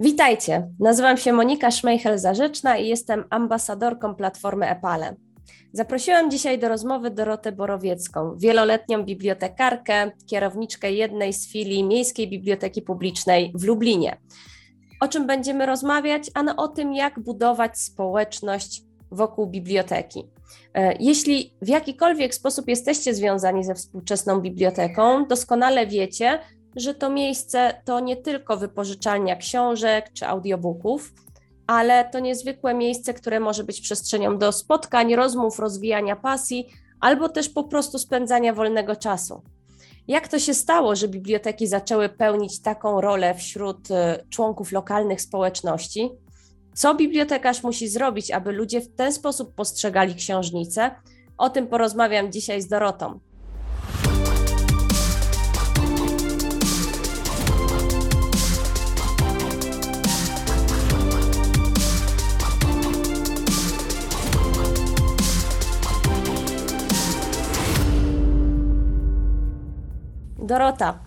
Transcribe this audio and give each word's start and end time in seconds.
Witajcie, 0.00 0.68
nazywam 0.80 1.16
się 1.16 1.32
Monika 1.32 1.68
Szmejchel-Zarzeczna 1.68 2.80
i 2.80 2.88
jestem 2.88 3.24
ambasadorką 3.30 4.14
platformy 4.14 4.68
Epale. 4.68 5.16
Zaprosiłam 5.72 6.30
dzisiaj 6.30 6.58
do 6.58 6.68
rozmowy 6.68 7.10
Dorotę 7.10 7.52
Borowiecką, 7.52 8.36
wieloletnią 8.36 9.04
bibliotekarkę, 9.04 10.10
kierowniczkę 10.26 10.92
jednej 10.92 11.32
z 11.32 11.52
filii 11.52 11.84
Miejskiej 11.84 12.28
Biblioteki 12.28 12.82
Publicznej 12.82 13.52
w 13.54 13.64
Lublinie. 13.64 14.16
O 15.00 15.08
czym 15.08 15.26
będziemy 15.26 15.66
rozmawiać? 15.66 16.30
Ano 16.34 16.56
o 16.56 16.68
tym, 16.68 16.94
jak 16.94 17.20
budować 17.20 17.78
społeczność 17.78 18.82
wokół 19.10 19.46
biblioteki. 19.46 20.24
E, 20.74 20.96
jeśli 21.00 21.54
w 21.62 21.68
jakikolwiek 21.68 22.34
sposób 22.34 22.68
jesteście 22.68 23.14
związani 23.14 23.64
ze 23.64 23.74
współczesną 23.74 24.40
biblioteką, 24.40 25.26
doskonale 25.26 25.86
wiecie, 25.86 26.38
że 26.80 26.94
to 26.94 27.10
miejsce 27.10 27.82
to 27.84 28.00
nie 28.00 28.16
tylko 28.16 28.56
wypożyczalnia 28.56 29.36
książek 29.36 30.12
czy 30.12 30.26
audiobooków, 30.26 31.12
ale 31.66 32.08
to 32.12 32.20
niezwykłe 32.20 32.74
miejsce, 32.74 33.14
które 33.14 33.40
może 33.40 33.64
być 33.64 33.80
przestrzenią 33.80 34.38
do 34.38 34.52
spotkań, 34.52 35.14
rozmów, 35.14 35.58
rozwijania 35.58 36.16
pasji 36.16 36.68
albo 37.00 37.28
też 37.28 37.48
po 37.48 37.64
prostu 37.64 37.98
spędzania 37.98 38.54
wolnego 38.54 38.96
czasu. 38.96 39.42
Jak 40.08 40.28
to 40.28 40.38
się 40.38 40.54
stało, 40.54 40.96
że 40.96 41.08
biblioteki 41.08 41.66
zaczęły 41.66 42.08
pełnić 42.08 42.62
taką 42.62 43.00
rolę 43.00 43.34
wśród 43.34 43.90
y, 43.90 43.94
członków 44.30 44.72
lokalnych 44.72 45.20
społeczności? 45.20 46.10
Co 46.74 46.94
bibliotekarz 46.94 47.62
musi 47.62 47.88
zrobić, 47.88 48.30
aby 48.30 48.52
ludzie 48.52 48.80
w 48.80 48.94
ten 48.94 49.12
sposób 49.12 49.54
postrzegali 49.54 50.14
książnicę? 50.14 50.90
O 51.38 51.50
tym 51.50 51.66
porozmawiam 51.66 52.32
dzisiaj 52.32 52.62
z 52.62 52.68
Dorotą. 52.68 53.20
Dorota, 70.48 70.98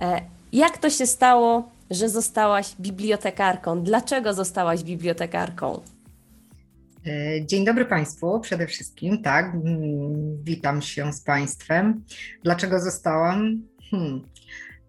e, 0.00 0.20
jak 0.52 0.78
to 0.78 0.90
się 0.90 1.06
stało, 1.06 1.70
że 1.90 2.08
zostałaś 2.08 2.74
bibliotekarką? 2.80 3.82
Dlaczego 3.82 4.34
zostałaś 4.34 4.84
bibliotekarką? 4.84 5.80
E, 7.06 7.46
dzień 7.46 7.64
dobry 7.64 7.84
Państwu 7.84 8.40
przede 8.40 8.66
wszystkim, 8.66 9.22
tak, 9.22 9.56
witam 10.42 10.82
się 10.82 11.12
z 11.12 11.20
Państwem. 11.22 12.04
Dlaczego 12.44 12.80
zostałam? 12.80 13.62
Hmm. 13.90 14.20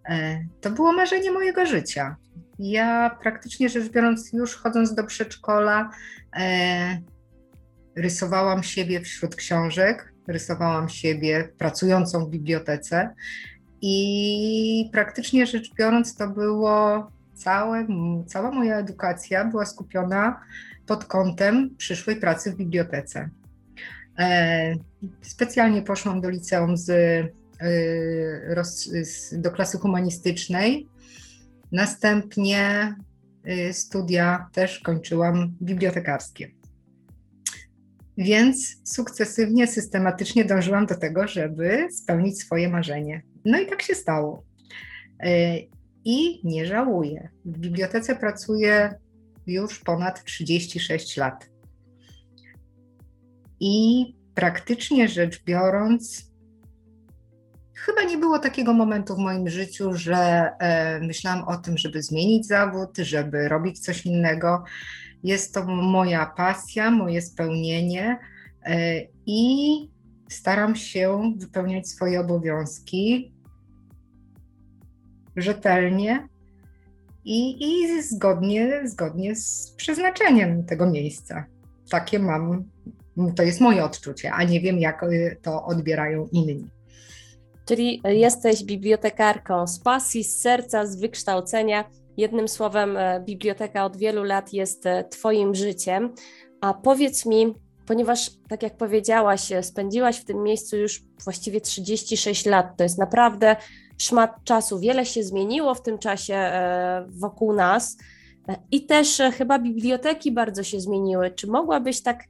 E, 0.10 0.46
to 0.62 0.72
było 0.72 0.94
marzenie 0.94 1.32
mojego 1.32 1.66
życia. 1.66 2.16
Ja 2.60 3.18
praktycznie 3.24 3.70
rzecz 3.70 3.90
biorąc, 3.90 4.34
już 4.34 4.56
chodząc 4.56 4.96
do 4.96 5.04
przedszkola, 5.04 5.90
rysowałam 7.96 8.64
siebie 8.64 9.02
wśród 9.02 9.36
książek, 9.36 10.14
rysowałam 10.28 10.90
siebie 10.90 11.50
pracującą 11.58 12.26
w 12.26 12.30
bibliotece 12.30 13.14
i 13.82 14.90
praktycznie 14.92 15.46
rzecz 15.46 15.74
biorąc, 15.74 16.16
to 16.16 16.28
było 16.28 17.08
całe, 17.34 17.88
cała 18.28 18.52
moja 18.52 18.78
edukacja 18.78 19.46
była 19.46 19.66
skupiona 19.66 20.42
pod 20.86 21.06
kątem 21.06 21.76
przyszłej 21.78 22.16
pracy 22.16 22.52
w 22.52 22.56
bibliotece. 22.56 23.30
E, 24.20 24.76
specjalnie 25.22 25.82
poszłam 25.82 26.22
do 26.22 26.30
liceum 26.30 26.78
z, 26.78 26.90
e, 27.62 28.66
do 29.32 29.52
klasy 29.52 29.78
humanistycznej. 29.78 30.88
Następnie 31.72 32.96
e, 33.44 33.74
studia 33.74 34.50
też 34.54 34.80
kończyłam 34.80 35.54
bibliotekarskie. 35.62 36.52
Więc 38.18 38.76
sukcesywnie, 38.84 39.68
systematycznie 39.68 40.46
dążyłam 40.46 40.86
do 40.86 40.96
tego, 40.96 41.28
żeby 41.28 41.88
spełnić 41.92 42.40
swoje 42.40 42.70
marzenie. 42.70 43.22
No 43.46 43.60
i 43.60 43.68
tak 43.68 43.82
się 43.82 43.96
stało. 43.96 44.44
E, 45.20 45.58
I 46.06 46.42
nie 46.44 46.66
żałuję. 46.66 47.30
W 47.46 47.60
bibliotece 47.60 48.16
pracuję 48.16 48.94
już 49.48 49.80
ponad 49.80 50.24
36 50.24 51.18
lat. 51.18 51.50
I 53.60 54.06
praktycznie 54.36 55.08
rzecz 55.08 55.44
biorąc, 55.44 56.32
chyba 57.76 58.04
nie 58.04 58.18
było 58.18 58.40
takiego 58.40 58.74
momentu 58.74 59.16
w 59.16 59.20
moim 59.20 59.50
życiu, 59.50 59.94
że 59.94 60.52
e, 60.60 61.00
myślałam 61.00 61.48
o 61.48 61.58
tym, 61.58 61.78
żeby 61.78 62.04
zmienić 62.04 62.48
zawód, 62.48 62.98
żeby 62.98 63.50
robić 63.50 63.80
coś 63.80 64.06
innego. 64.06 64.64
Jest 65.24 65.54
to 65.54 65.66
moja 65.66 66.26
pasja, 66.26 66.92
moje 66.92 67.22
spełnienie 67.22 68.20
e, 68.66 69.02
i 69.26 69.74
staram 70.34 70.76
się 70.76 71.34
wypełniać 71.38 71.88
swoje 71.88 72.20
obowiązki 72.20 73.34
rzetelnie 75.36 76.28
i, 77.26 77.66
i 77.70 78.04
zgodnie, 78.04 78.82
zgodnie 78.86 79.36
z 79.36 79.74
przeznaczeniem 79.78 80.66
tego 80.66 80.90
miejsca. 80.90 81.46
Takie 81.90 82.20
mam, 82.20 82.64
to 83.36 83.44
jest 83.44 83.62
moje 83.62 83.84
odczucie, 83.84 84.32
a 84.32 84.44
nie 84.44 84.62
wiem, 84.62 84.80
jak 84.80 85.04
y, 85.04 85.38
to 85.42 85.66
odbierają 85.66 86.28
inni. 86.32 86.68
Czyli 87.66 88.02
jesteś 88.06 88.64
bibliotekarką 88.64 89.68
z 89.68 89.80
pasji, 89.80 90.24
z 90.24 90.42
serca, 90.42 90.86
z 90.86 91.00
wykształcenia. 91.00 91.90
Jednym 92.18 92.48
słowem, 92.48 92.98
e, 92.98 93.24
biblioteka 93.26 93.86
od 93.86 93.98
wielu 93.98 94.24
lat 94.24 94.54
jest 94.54 94.86
e, 94.86 95.04
Twoim 95.04 95.56
życiem. 95.56 96.14
A 96.62 96.74
powiedz 96.74 97.26
mi, 97.26 97.54
ponieważ, 97.86 98.32
tak 98.50 98.64
jak 98.64 98.78
powiedziałaś, 98.78 99.50
spędziłaś 99.62 100.18
w 100.18 100.26
tym 100.26 100.44
miejscu 100.44 100.78
już 100.78 101.04
właściwie 101.24 101.62
36 101.62 102.46
lat, 102.46 102.78
to 102.78 102.84
jest 102.84 102.98
naprawdę 102.98 103.56
szmat 103.98 104.44
czasu. 104.44 104.80
Wiele 104.80 105.06
się 105.06 105.24
zmieniło 105.24 105.76
w 105.76 105.82
tym 105.82 105.98
czasie 105.98 106.34
e, 106.34 107.06
wokół 107.10 107.54
nas 107.54 107.98
e, 108.48 108.56
i 108.72 108.86
też 108.86 109.20
e, 109.20 109.32
chyba 109.32 109.60
biblioteki 109.60 110.32
bardzo 110.32 110.64
się 110.64 110.80
zmieniły. 110.80 111.32
Czy 111.32 111.48
mogłabyś 111.48 112.02
tak 112.02 112.24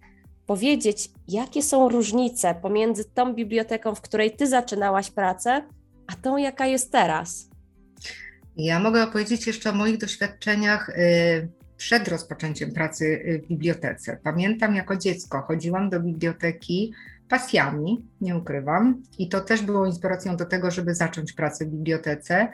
powiedzieć, 0.45 1.09
jakie 1.28 1.63
są 1.63 1.90
różnice 1.90 2.56
pomiędzy 2.61 3.06
tą 3.06 3.34
biblioteką, 3.34 3.95
w 3.95 4.01
której 4.01 4.35
ty 4.35 4.47
zaczynałaś 4.47 5.11
pracę, 5.11 5.61
a 6.07 6.16
tą, 6.16 6.38
jaka 6.38 6.67
jest 6.67 6.91
teraz? 6.91 7.50
Ja 8.57 8.79
mogę 8.79 9.03
opowiedzieć 9.03 9.47
jeszcze 9.47 9.69
o 9.69 9.73
moich 9.73 9.97
doświadczeniach 9.97 10.91
przed 11.81 12.07
rozpoczęciem 12.07 12.71
pracy 12.71 13.23
w 13.43 13.47
bibliotece. 13.47 14.17
Pamiętam 14.23 14.75
jako 14.75 14.97
dziecko 14.97 15.41
chodziłam 15.41 15.89
do 15.89 15.99
biblioteki 15.99 16.93
pasjami, 17.29 18.05
nie 18.21 18.37
ukrywam. 18.37 19.03
I 19.17 19.29
to 19.29 19.41
też 19.41 19.61
było 19.61 19.85
inspiracją 19.85 20.37
do 20.37 20.45
tego, 20.45 20.71
żeby 20.71 20.95
zacząć 20.95 21.33
pracę 21.33 21.65
w 21.65 21.69
bibliotece. 21.69 22.47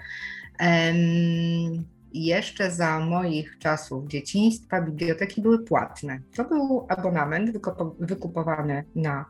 jeszcze 2.14 2.72
za 2.72 3.00
moich 3.00 3.58
czasów 3.60 4.08
dzieciństwa 4.08 4.82
biblioteki 4.82 5.42
były 5.42 5.64
płatne. 5.64 6.20
To 6.36 6.44
był 6.44 6.86
abonament 6.90 7.52
wykupowany 8.00 8.84
na 8.96 9.26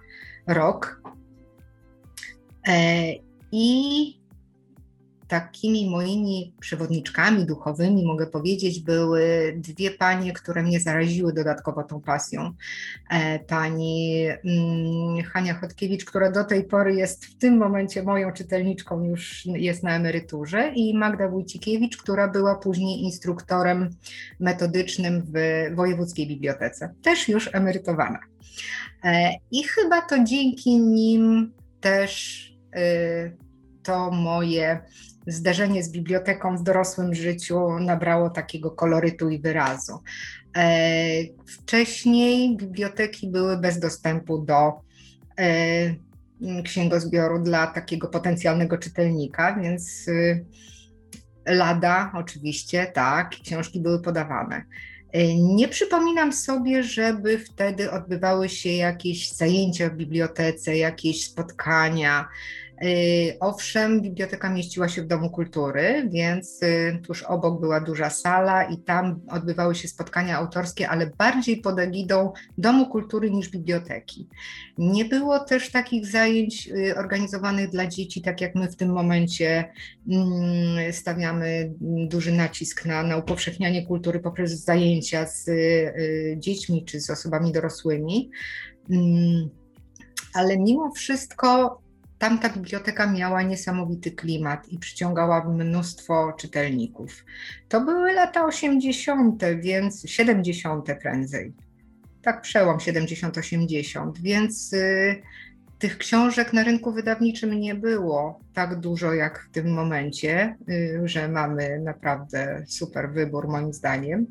rok. 0.48 1.02
E, 2.68 3.14
I 3.52 4.20
takimi 5.28 5.90
moimi 5.90 6.54
przewodniczkami 6.60 7.46
duchowymi, 7.46 8.06
mogę 8.06 8.28
powiedzieć, 8.28 8.80
były 8.80 9.54
dwie 9.58 9.92
panie, 9.92 10.34
które 10.34 10.64
mnie 10.64 10.80
zaraziły 10.80 11.34
dodatkowo 11.34 11.84
tą 11.84 12.02
pasją. 12.02 12.54
E, 13.10 13.40
pani 13.40 14.26
mm, 14.46 15.24
Hania 15.24 15.54
Chodkiewicz, 15.54 16.06
która 16.06 16.32
do 16.32 16.44
tej 16.44 16.64
pory 16.64 16.96
jest 16.96 17.26
w 17.26 17.38
tym 17.38 17.58
momencie 17.58 18.04
moją 18.04 18.34
czytelniczką, 18.34 19.04
już 19.04 19.46
jest 19.46 19.84
na 19.84 19.96
emeryturze, 19.96 20.72
i 20.76 20.98
Magda 20.98 21.30
Wójcikiewicz, 21.30 21.98
która 21.98 22.28
była 22.28 22.56
później 22.56 23.02
instruktorem 23.02 23.90
metodycznym 24.40 25.24
w 25.34 25.76
Wojewódzkiej 25.76 26.28
Bibliotece, 26.28 26.94
też 27.02 27.30
już 27.30 27.50
emerytowana. 27.54 28.20
E, 29.04 29.34
I 29.52 29.64
chyba 29.64 30.02
to 30.02 30.24
dzięki 30.24 30.80
nim 30.80 31.54
też 31.82 32.44
y, 32.78 33.38
to 33.84 34.12
moje 34.12 34.80
zderzenie 35.28 35.84
z 35.84 35.92
biblioteką 35.92 36.58
w 36.58 36.64
dorosłym 36.64 37.16
życiu 37.16 37.80
nabrało 37.80 38.30
takiego 38.30 38.72
kolorytu 38.72 39.30
i 39.30 39.40
wyrazu. 39.40 40.00
E, 40.58 40.84
wcześniej 41.48 42.58
biblioteki 42.58 43.28
były 43.28 43.58
bez 43.58 43.80
dostępu 43.80 44.38
do 44.42 44.74
e, 45.40 46.08
księgozbioru 46.64 47.40
dla 47.40 47.68
takiego 47.68 48.08
potencjalnego 48.08 48.78
czytelnika, 48.78 49.60
więc 49.62 50.08
y, 50.08 50.46
lada 51.46 52.12
oczywiście, 52.16 52.86
tak, 52.86 53.30
książki 53.30 53.82
były 53.82 54.02
podawane. 54.02 54.64
E, 55.14 55.36
nie 55.36 55.68
przypominam 55.68 56.34
sobie, 56.34 56.84
żeby 56.84 57.40
wtedy 57.40 57.92
odbywały 57.92 58.50
się 58.50 58.70
jakieś 58.70 59.32
zajęcia 59.32 59.90
w 59.90 59.96
bibliotece, 59.96 60.78
jakieś 60.78 61.26
spotkania, 61.26 62.28
owszem, 63.40 64.02
biblioteka 64.02 64.50
mieściła 64.50 64.90
się 64.90 65.02
w 65.02 65.08
Domu 65.08 65.30
Kultury, 65.30 66.10
więc 66.12 66.64
y, 66.64 67.00
tuż 67.04 67.24
obok 67.24 67.62
była 67.62 67.82
duża 67.82 68.10
sala 68.10 68.64
i 68.64 68.78
tam 68.78 69.20
odbywały 69.30 69.76
się 69.76 69.88
spotkania 69.88 70.38
autorskie, 70.38 70.90
ale 70.90 71.12
bardziej 71.18 71.58
pod 71.58 71.80
egidą 71.80 72.34
Domu 72.58 72.86
Kultury 72.86 73.32
niż 73.32 73.50
biblioteki. 73.50 74.28
Nie 74.78 75.06
było 75.06 75.40
też 75.40 75.72
takich 75.72 76.06
zajęć 76.06 76.68
y, 76.68 76.96
organizowanych 76.98 77.70
dla 77.70 77.88
dzieci, 77.88 78.22
tak 78.22 78.42
jak 78.42 78.56
my 78.56 78.72
w 78.72 78.76
tym 78.76 78.90
momencie 78.90 79.72
mm, 80.12 80.94
stawiamy 80.94 81.74
duży 82.08 82.32
nacisk 82.32 82.86
na, 82.86 83.04
na 83.04 83.18
upowszechnianie 83.18 83.86
kultury 83.86 84.20
poprzez 84.20 84.52
zajęcia 84.64 85.26
z 85.26 85.50
dziećmi 86.40 86.86
czy 86.86 87.02
z 87.02 87.10
osobami 87.10 87.52
dorosłymi. 87.52 88.30
Mm, 88.92 89.50
ale 90.34 90.58
mimo 90.58 90.92
wszystko 90.92 91.82
tamta 92.20 92.50
biblioteka 92.50 93.12
miała 93.12 93.42
niesamowity 93.42 94.12
klimat 94.12 94.70
i 94.70 94.80
przyciągała 94.80 95.50
mnóstwo 95.50 96.34
czytelników. 96.40 97.26
To 97.70 97.82
były 97.82 98.14
lata 98.14 98.46
80., 98.46 99.44
więc 99.62 100.10
70. 100.10 100.88
prędzej. 101.02 101.54
Tak, 102.22 102.42
przełom 102.42 102.78
70-80, 102.78 104.12
więc 104.22 104.74
y, 104.74 105.22
tych 105.80 105.98
książek 105.98 106.54
na 106.54 106.64
rynku 106.64 106.92
wydawniczym 106.92 107.60
nie 107.60 107.76
było 107.76 108.40
tak 108.54 108.80
dużo 108.80 109.14
jak 109.14 109.48
w 109.50 109.52
tym 109.52 109.74
momencie, 109.74 110.56
y, 110.70 111.02
że 111.06 111.28
mamy 111.28 111.80
naprawdę 111.80 112.64
super 112.68 113.12
wybór, 113.12 113.48
moim 113.48 113.74
zdaniem. 113.74 114.28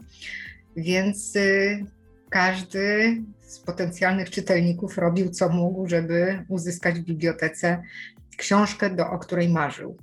Więc 0.77 1.37
y, 1.37 1.87
każdy 2.31 3.17
z 3.41 3.59
potencjalnych 3.59 4.31
czytelników 4.31 4.99
robił 4.99 5.31
co 5.31 5.49
mógł, 5.49 5.89
żeby 5.89 6.45
uzyskać 6.49 7.01
w 7.01 7.05
bibliotece 7.05 7.83
książkę, 8.37 8.91
do, 8.91 9.11
o 9.11 9.19
której 9.19 9.49
marzył. 9.49 9.97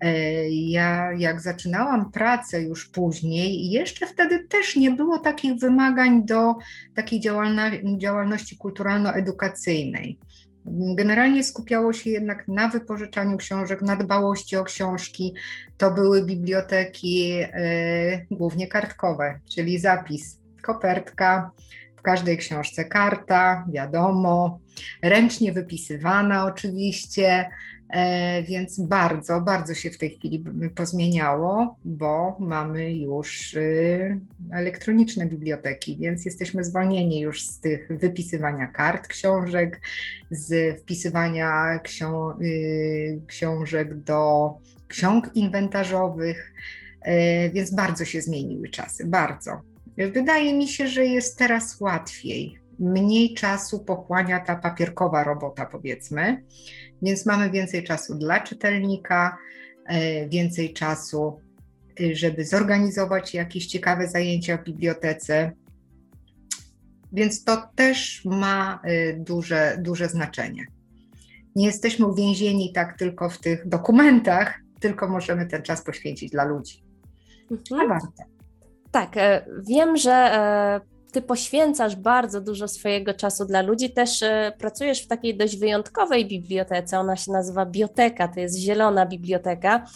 E, 0.00 0.50
ja, 0.50 1.12
jak 1.12 1.40
zaczynałam 1.40 2.12
pracę 2.12 2.62
już 2.62 2.88
później, 2.88 3.70
jeszcze 3.70 4.06
wtedy 4.06 4.44
też 4.44 4.76
nie 4.76 4.90
było 4.90 5.18
takich 5.18 5.54
wymagań 5.54 6.26
do 6.26 6.54
takiej 6.94 7.20
działalności 7.98 8.56
kulturalno-edukacyjnej. 8.58 10.18
Generalnie 10.96 11.44
skupiało 11.44 11.92
się 11.92 12.10
jednak 12.10 12.48
na 12.48 12.68
wypożyczaniu 12.68 13.36
książek, 13.36 13.82
na 13.82 13.96
dbałości 13.96 14.56
o 14.56 14.64
książki. 14.64 15.34
To 15.76 15.90
były 15.90 16.24
biblioteki 16.24 17.32
e, 17.40 18.26
głównie 18.30 18.68
kartkowe, 18.68 19.40
czyli 19.54 19.78
zapis, 19.78 20.40
kopertka, 20.68 21.50
w 21.96 22.02
każdej 22.02 22.36
książce 22.38 22.84
karta, 22.84 23.66
wiadomo, 23.72 24.60
ręcznie 25.02 25.52
wypisywana 25.52 26.44
oczywiście, 26.44 27.50
e, 27.90 28.42
więc 28.42 28.80
bardzo, 28.80 29.40
bardzo 29.40 29.74
się 29.74 29.90
w 29.90 29.98
tej 29.98 30.10
chwili 30.10 30.44
pozmieniało, 30.74 31.76
bo 31.84 32.36
mamy 32.40 32.94
już 32.94 33.54
y, 33.54 34.20
elektroniczne 34.52 35.26
biblioteki, 35.26 35.98
więc 36.00 36.24
jesteśmy 36.24 36.64
zwolnieni 36.64 37.20
już 37.20 37.42
z 37.42 37.60
tych 37.60 37.88
wypisywania 37.90 38.66
kart 38.66 39.06
książek, 39.06 39.80
z 40.30 40.80
wpisywania 40.80 41.78
ksią 41.78 42.30
y, 42.40 43.20
książek 43.26 43.94
do 43.94 44.52
ksiąg 44.88 45.30
inwentarzowych, 45.34 46.52
e, 47.02 47.50
więc 47.50 47.70
bardzo 47.74 48.04
się 48.04 48.22
zmieniły 48.22 48.68
czasy, 48.68 49.06
bardzo. 49.06 49.67
Wydaje 50.06 50.54
mi 50.54 50.68
się, 50.68 50.88
że 50.88 51.04
jest 51.04 51.38
teraz 51.38 51.80
łatwiej. 51.80 52.58
Mniej 52.78 53.34
czasu 53.34 53.84
pochłania 53.84 54.40
ta 54.40 54.56
papierkowa 54.56 55.24
robota, 55.24 55.66
powiedzmy, 55.66 56.44
więc 57.02 57.26
mamy 57.26 57.50
więcej 57.50 57.84
czasu 57.84 58.14
dla 58.14 58.40
czytelnika, 58.40 59.36
e, 59.86 60.28
więcej 60.28 60.72
czasu, 60.72 61.40
e, 62.00 62.14
żeby 62.14 62.44
zorganizować 62.44 63.34
jakieś 63.34 63.66
ciekawe 63.66 64.08
zajęcia 64.08 64.56
w 64.56 64.64
bibliotece. 64.64 65.52
Więc 67.12 67.44
to 67.44 67.62
też 67.74 68.24
ma 68.24 68.80
e, 68.84 69.12
duże, 69.12 69.78
duże 69.82 70.08
znaczenie. 70.08 70.66
Nie 71.56 71.66
jesteśmy 71.66 72.06
uwięzieni 72.06 72.72
tak 72.72 72.98
tylko 72.98 73.30
w 73.30 73.38
tych 73.38 73.68
dokumentach, 73.68 74.60
tylko 74.80 75.08
możemy 75.08 75.46
ten 75.46 75.62
czas 75.62 75.84
poświęcić 75.84 76.30
dla 76.30 76.44
ludzi. 76.44 76.84
Mhm. 77.50 77.80
A 77.80 77.88
warto. 77.88 78.37
Tak, 78.92 79.16
e, 79.16 79.44
wiem, 79.68 79.96
że 79.96 80.12
e, 80.12 80.80
ty 81.12 81.22
poświęcasz 81.22 81.96
bardzo 81.96 82.40
dużo 82.40 82.68
swojego 82.68 83.14
czasu 83.14 83.44
dla 83.44 83.62
ludzi. 83.62 83.90
Też 83.90 84.22
e, 84.22 84.52
pracujesz 84.58 85.02
w 85.02 85.06
takiej 85.06 85.36
dość 85.36 85.56
wyjątkowej 85.56 86.26
bibliotece. 86.26 86.98
Ona 86.98 87.16
się 87.16 87.32
nazywa 87.32 87.66
Bioteka, 87.66 88.28
to 88.28 88.40
jest 88.40 88.58
zielona 88.58 89.06
biblioteka. 89.06 89.86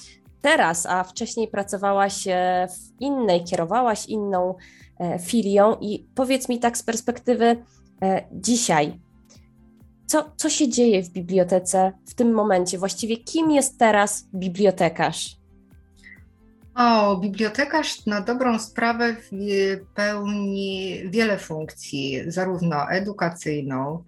Teraz, 0.43 0.87
a 0.87 1.05
wcześniej 1.05 1.49
pracowałaś 1.49 2.25
w 2.69 3.01
innej, 3.01 3.45
kierowałaś 3.45 4.07
inną 4.07 4.55
filią 5.21 5.77
i 5.81 6.07
powiedz 6.15 6.49
mi 6.49 6.59
tak 6.59 6.79
z 6.79 6.83
perspektywy 6.83 7.65
dzisiaj, 8.33 8.99
co, 10.07 10.31
co 10.37 10.51
się 10.51 10.69
dzieje 10.69 11.03
w 11.03 11.09
bibliotece 11.09 11.93
w 12.07 12.15
tym 12.15 12.33
momencie? 12.33 12.79
Właściwie 12.79 13.17
kim 13.17 13.51
jest 13.51 13.79
teraz 13.79 14.29
bibliotekarz? 14.35 15.42
O, 16.75 17.17
bibliotekarz 17.17 18.07
na 18.07 18.21
dobrą 18.21 18.59
sprawę 18.59 19.17
pełni 19.95 21.03
wiele 21.11 21.39
funkcji, 21.39 22.23
zarówno 22.27 22.91
edukacyjną, 22.91 24.05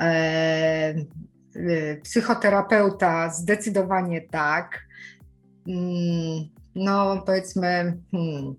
e, 0.00 0.04
e, 0.04 1.96
psychoterapeuta 2.02 3.30
zdecydowanie 3.30 4.20
tak. 4.20 4.80
Mm, 5.68 6.48
no, 6.74 7.22
powiedzmy, 7.26 7.98
hmm, 8.10 8.54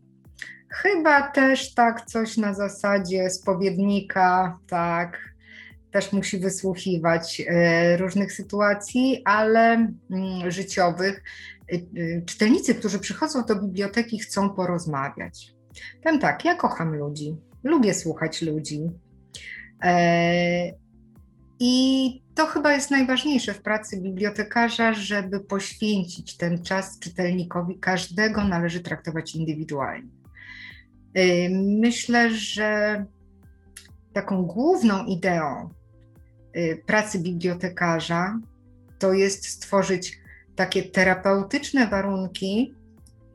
chyba 0.70 1.22
też 1.32 1.74
tak 1.74 2.06
coś 2.06 2.38
na 2.38 2.54
zasadzie 2.54 3.30
spowiednika, 3.30 4.58
tak, 4.68 5.34
też 5.94 6.12
musi 6.12 6.40
wysłuchiwać 6.40 7.42
e, 7.48 7.98
różnych 7.98 8.34
sytuacji, 8.34 9.22
ale 9.26 9.74
mm, 10.12 10.52
życiowych. 10.52 11.24
Y, 11.74 12.00
y, 12.00 12.24
czytelnicy, 12.26 12.76
którzy 12.76 13.00
przychodzą 13.00 13.46
do 13.46 13.56
biblioteki, 13.56 14.20
chcą 14.20 14.50
porozmawiać. 14.50 15.54
Powiem 16.04 16.20
tak, 16.20 16.46
ja 16.46 16.56
kocham 16.56 16.96
ludzi, 16.96 17.36
lubię 17.64 17.94
słuchać 17.94 18.42
ludzi. 18.42 18.82
E, 19.84 20.72
I 21.60 22.22
to 22.36 22.46
chyba 22.46 22.74
jest 22.74 22.92
najważniejsze 22.92 23.54
w 23.54 23.62
pracy 23.62 24.02
bibliotekarza, 24.02 24.94
żeby 24.94 25.40
poświęcić 25.40 26.38
ten 26.38 26.64
czas 26.64 27.00
czytelnikowi. 27.00 27.80
Każdego 27.80 28.44
należy 28.44 28.80
traktować 28.80 29.36
indywidualnie. 29.36 30.10
E, 31.14 31.50
myślę, 31.80 32.30
że 32.30 33.06
taką 34.14 34.44
główną 34.44 35.06
ideą 35.06 35.70
e, 36.54 36.76
pracy 36.76 37.20
bibliotekarza 37.20 38.40
to 39.00 39.14
jest 39.14 39.48
stworzyć 39.48 40.23
takie 40.56 40.84
terapeutyczne 40.84 41.88
warunki 41.88 42.74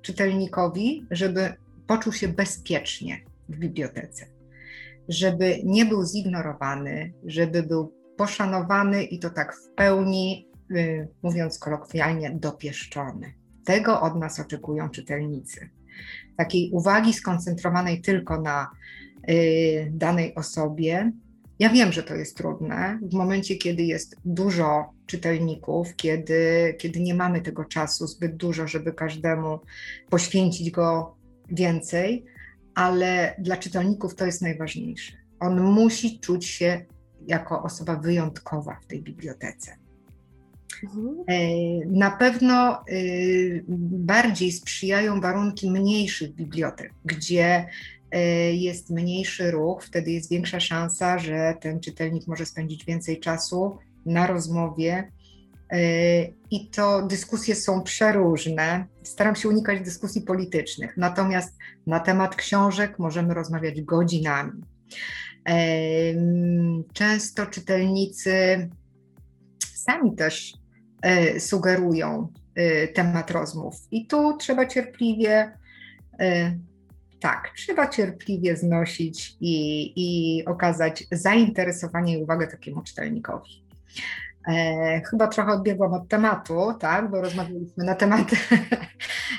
czytelnikowi, 0.03 1.07
żeby 1.11 1.53
poczuł 1.87 2.13
się 2.13 2.29
bezpiecznie 2.29 3.21
w 3.49 3.59
bibliotece, 3.59 4.27
żeby 5.09 5.61
nie 5.65 5.87
był 5.87 6.05
zignorowany, 6.05 7.13
żeby 7.27 7.63
był 7.63 7.93
poszanowany 8.17 9.05
i 9.05 9.19
to 9.19 9.31
tak 9.31 9.57
w 9.57 9.75
pełni, 9.75 10.49
y, 10.71 11.09
mówiąc 11.23 11.59
kolokwialnie, 11.59 12.31
dopieszczony. 12.31 13.35
Tego 13.65 14.01
od 14.01 14.17
nas 14.17 14.41
oczekują 14.41 14.91
czytelnicy. 14.91 15.71
Takiej 16.37 16.71
uwagi 16.73 17.13
skoncentrowanej 17.13 18.01
tylko 18.01 18.41
na 18.41 18.71
y, 19.31 19.91
danej 19.93 20.35
osobie, 20.35 21.13
ja 21.59 21.69
wiem, 21.69 21.93
że 21.93 22.03
to 22.03 22.15
jest 22.15 22.37
trudne 22.37 22.99
w 23.03 23.15
momencie, 23.15 23.57
kiedy 23.57 23.83
jest 23.83 24.17
dużo 24.25 24.93
czytelników, 25.07 25.97
kiedy, 25.97 26.75
kiedy 26.79 27.01
nie 27.01 27.15
mamy 27.15 27.41
tego 27.41 27.65
czasu 27.65 28.07
zbyt 28.07 28.37
dużo, 28.37 28.69
żeby 28.69 28.93
każdemu 28.93 29.61
poświęcić 30.11 30.71
go 30.71 31.17
więcej, 31.51 32.25
ale 32.75 33.35
dla 33.39 33.57
czytelników 33.57 34.15
to 34.15 34.27
jest 34.27 34.43
najważniejsze. 34.43 35.13
On 35.41 35.61
musi 35.61 36.21
czuć 36.21 36.47
się 36.47 36.85
jako 37.27 37.63
osoba 37.63 37.97
wyjątkowa 37.97 38.79
w 38.83 38.87
tej 38.87 39.03
bibliotece. 39.03 39.77
Mhm. 40.85 41.25
E, 41.27 41.37
na 41.87 42.11
pewno 42.11 42.85
y, 42.89 43.65
bardziej 43.91 44.53
sprzyjają 44.53 45.21
warunki 45.21 45.71
mniejszych 45.71 46.35
bibliotek, 46.35 46.93
gdzie 47.05 47.67
jest 48.53 48.91
mniejszy 48.91 49.51
ruch, 49.51 49.85
wtedy 49.85 50.11
jest 50.11 50.31
większa 50.31 50.61
szansa, 50.61 51.19
że 51.19 51.55
ten 51.61 51.81
czytelnik 51.81 52.27
może 52.27 52.47
spędzić 52.47 52.85
więcej 52.85 53.21
czasu 53.21 53.79
na 54.07 54.27
rozmowie. 54.27 55.13
E, 55.73 55.81
I 56.51 56.71
to 56.71 57.07
dyskusje 57.07 57.55
są 57.55 57.83
przeróżne. 57.83 58.87
Staram 59.03 59.37
się 59.37 59.49
unikać 59.49 59.81
dyskusji 59.81 60.23
politycznych, 60.23 60.97
natomiast 60.97 61.57
na 61.87 62.01
temat 62.01 62.37
książek 62.37 62.99
możemy 62.99 63.35
rozmawiać 63.35 63.83
godzinami. 63.83 64.63
E, 65.49 65.57
często 66.93 67.47
czytelnicy 67.47 68.69
sami 69.75 70.17
też 70.17 70.53
sugerują 71.39 72.33
temat 72.95 73.31
rozmów. 73.31 73.75
I 73.91 74.07
tu 74.07 74.37
trzeba 74.37 74.67
cierpliwie 74.67 75.53
tak, 77.21 77.53
trzeba 77.57 77.89
cierpliwie 77.89 78.57
znosić 78.57 79.37
i, 79.41 79.93
i 79.97 80.45
okazać 80.45 81.05
zainteresowanie 81.13 82.19
i 82.19 82.23
uwagę 82.23 82.47
takiemu 82.47 82.83
czytelnikowi. 82.83 83.65
E, 84.49 85.03
chyba 85.11 85.27
trochę 85.27 85.53
odbiegłam 85.53 85.93
od 85.93 86.09
tematu, 86.09 86.75
tak, 86.81 87.11
bo 87.11 87.21
rozmawialiśmy 87.21 87.85
na 87.85 87.95
temat 87.95 88.31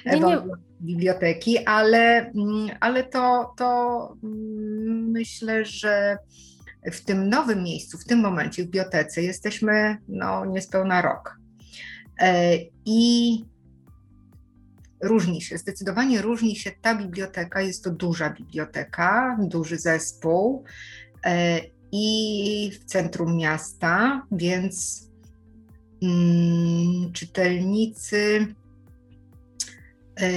nie, 0.06 0.20
nie. 0.20 0.38
biblioteki, 0.82 1.66
ale, 1.66 2.32
mm, 2.32 2.70
ale 2.80 3.04
to, 3.04 3.54
to 3.58 4.16
mm, 4.24 5.12
myślę, 5.12 5.66
że 5.66 6.18
w 6.92 7.06
tym 7.06 7.30
nowym 7.30 7.64
miejscu, 7.64 7.98
w 7.98 8.06
tym 8.06 8.20
momencie 8.20 8.64
w 8.64 8.66
bibliotece 8.66 9.22
jesteśmy 9.22 9.98
no, 10.08 10.46
niespełna 10.46 11.02
rok. 11.02 11.40
E, 12.20 12.58
I 12.86 13.46
różni 15.02 15.42
się, 15.42 15.58
zdecydowanie 15.58 16.22
różni 16.22 16.56
się 16.56 16.72
ta 16.82 16.96
biblioteka. 16.96 17.62
Jest 17.62 17.84
to 17.84 17.92
duża 17.92 18.30
biblioteka, 18.30 19.38
duży 19.42 19.78
zespół 19.78 20.64
e, 21.26 21.62
i 21.92 22.72
w 22.74 22.86
centrum 22.86 23.38
miasta, 23.38 24.24
więc 24.32 25.08
mm, 26.04 27.12
czytelnicy 27.14 28.48
e, 30.16 30.32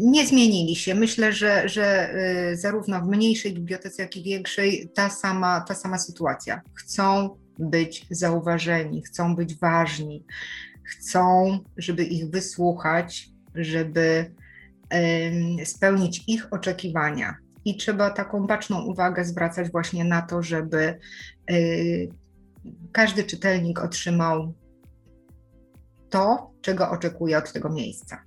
nie 0.00 0.26
zmienili 0.26 0.76
się. 0.76 0.94
Myślę, 0.94 1.32
że, 1.32 1.68
że 1.68 2.12
e, 2.12 2.56
zarówno 2.56 3.00
w 3.00 3.08
mniejszej 3.08 3.54
bibliotece, 3.54 4.02
jak 4.02 4.16
i 4.16 4.22
większej 4.22 4.90
ta 4.94 5.10
sama, 5.10 5.60
ta 5.60 5.74
sama 5.74 5.98
sytuacja. 5.98 6.60
Chcą 6.74 7.36
być 7.58 8.06
zauważeni, 8.10 9.02
chcą 9.02 9.36
być 9.36 9.54
ważni, 9.54 10.24
chcą, 10.84 11.58
żeby 11.76 12.04
ich 12.04 12.30
wysłuchać, 12.30 13.30
żeby 13.64 14.34
spełnić 15.64 16.24
ich 16.26 16.52
oczekiwania. 16.52 17.36
I 17.64 17.76
trzeba 17.76 18.10
taką 18.10 18.46
baczną 18.46 18.84
uwagę 18.84 19.24
zwracać 19.24 19.70
właśnie 19.70 20.04
na 20.04 20.22
to, 20.22 20.42
żeby 20.42 20.98
y, 21.50 22.08
każdy 22.92 23.24
czytelnik 23.24 23.80
otrzymał 23.80 24.54
to, 26.10 26.50
czego 26.60 26.90
oczekuje 26.90 27.38
od 27.38 27.52
tego 27.52 27.68
miejsca. 27.68 28.22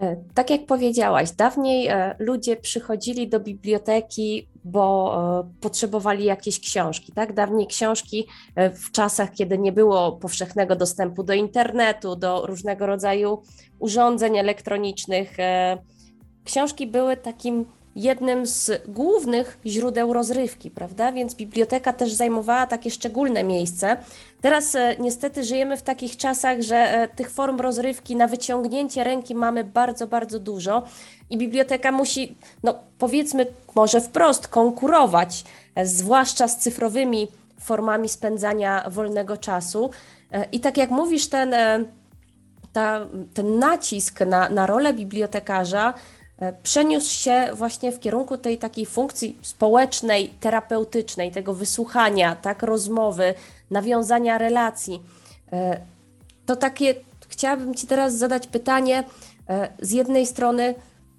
E, 0.00 0.16
tak 0.34 0.50
jak 0.50 0.66
powiedziałaś, 0.66 1.30
dawniej 1.30 1.86
e, 1.86 2.16
ludzie 2.18 2.56
przychodzili 2.56 3.28
do 3.28 3.40
biblioteki, 3.40 4.48
bo 4.64 5.14
e, 5.40 5.60
potrzebowali 5.60 6.24
jakieś 6.24 6.60
książki. 6.60 7.12
Tak? 7.12 7.32
Dawniej 7.34 7.66
książki 7.66 8.26
w 8.56 8.90
czasach, 8.90 9.32
kiedy 9.32 9.58
nie 9.58 9.72
było 9.72 10.12
powszechnego 10.12 10.76
dostępu 10.76 11.22
do 11.22 11.34
internetu, 11.34 12.16
do 12.16 12.46
różnego 12.46 12.86
rodzaju 12.86 13.42
urządzeń 13.78 14.38
elektronicznych, 14.38 15.36
książki 16.44 16.86
były 16.86 17.16
takim 17.16 17.66
jednym 18.02 18.46
z 18.46 18.70
głównych 18.88 19.58
źródeł 19.66 20.12
rozrywki, 20.12 20.70
prawda? 20.70 21.12
Więc 21.12 21.34
biblioteka 21.34 21.92
też 21.92 22.12
zajmowała 22.12 22.66
takie 22.66 22.90
szczególne 22.90 23.44
miejsce. 23.44 23.96
Teraz 24.40 24.74
e, 24.74 24.96
niestety 24.98 25.44
żyjemy 25.44 25.76
w 25.76 25.82
takich 25.82 26.16
czasach, 26.16 26.60
że 26.60 26.76
e, 26.76 27.08
tych 27.08 27.30
form 27.30 27.60
rozrywki 27.60 28.16
na 28.16 28.26
wyciągnięcie 28.26 29.04
ręki 29.04 29.34
mamy 29.34 29.64
bardzo, 29.64 30.06
bardzo 30.06 30.38
dużo 30.38 30.82
i 31.30 31.38
biblioteka 31.38 31.92
musi, 31.92 32.36
no 32.62 32.74
powiedzmy 32.98 33.46
może 33.74 34.00
wprost, 34.00 34.48
konkurować, 34.48 35.44
e, 35.74 35.86
zwłaszcza 35.86 36.48
z 36.48 36.58
cyfrowymi 36.58 37.28
formami 37.60 38.08
spędzania 38.08 38.90
wolnego 38.90 39.36
czasu. 39.36 39.90
I 40.52 40.60
tak 40.60 40.76
jak 40.76 40.90
mówisz, 40.90 41.28
ten, 41.28 41.54
ta, 42.72 43.06
ten 43.34 43.58
nacisk 43.58 44.20
na, 44.20 44.48
na 44.48 44.66
rolę 44.66 44.94
bibliotekarza, 44.94 45.94
przeniósł 46.62 47.14
się 47.14 47.50
właśnie 47.54 47.92
w 47.92 48.00
kierunku 48.00 48.38
tej 48.38 48.58
takiej 48.58 48.86
funkcji 48.86 49.38
społecznej, 49.42 50.28
terapeutycznej, 50.28 51.32
tego 51.32 51.54
wysłuchania, 51.54 52.36
tak, 52.36 52.62
rozmowy, 52.62 53.34
nawiązania 53.70 54.38
relacji. 54.38 55.02
E, 55.52 55.80
to 56.46 56.56
takie, 56.56 56.94
chciałabym 57.28 57.74
Ci 57.74 57.86
teraz 57.86 58.14
zadać 58.14 58.46
pytanie 58.46 59.04
e, 59.48 59.68
z 59.82 59.90
jednej 59.90 60.26
strony, 60.26 60.74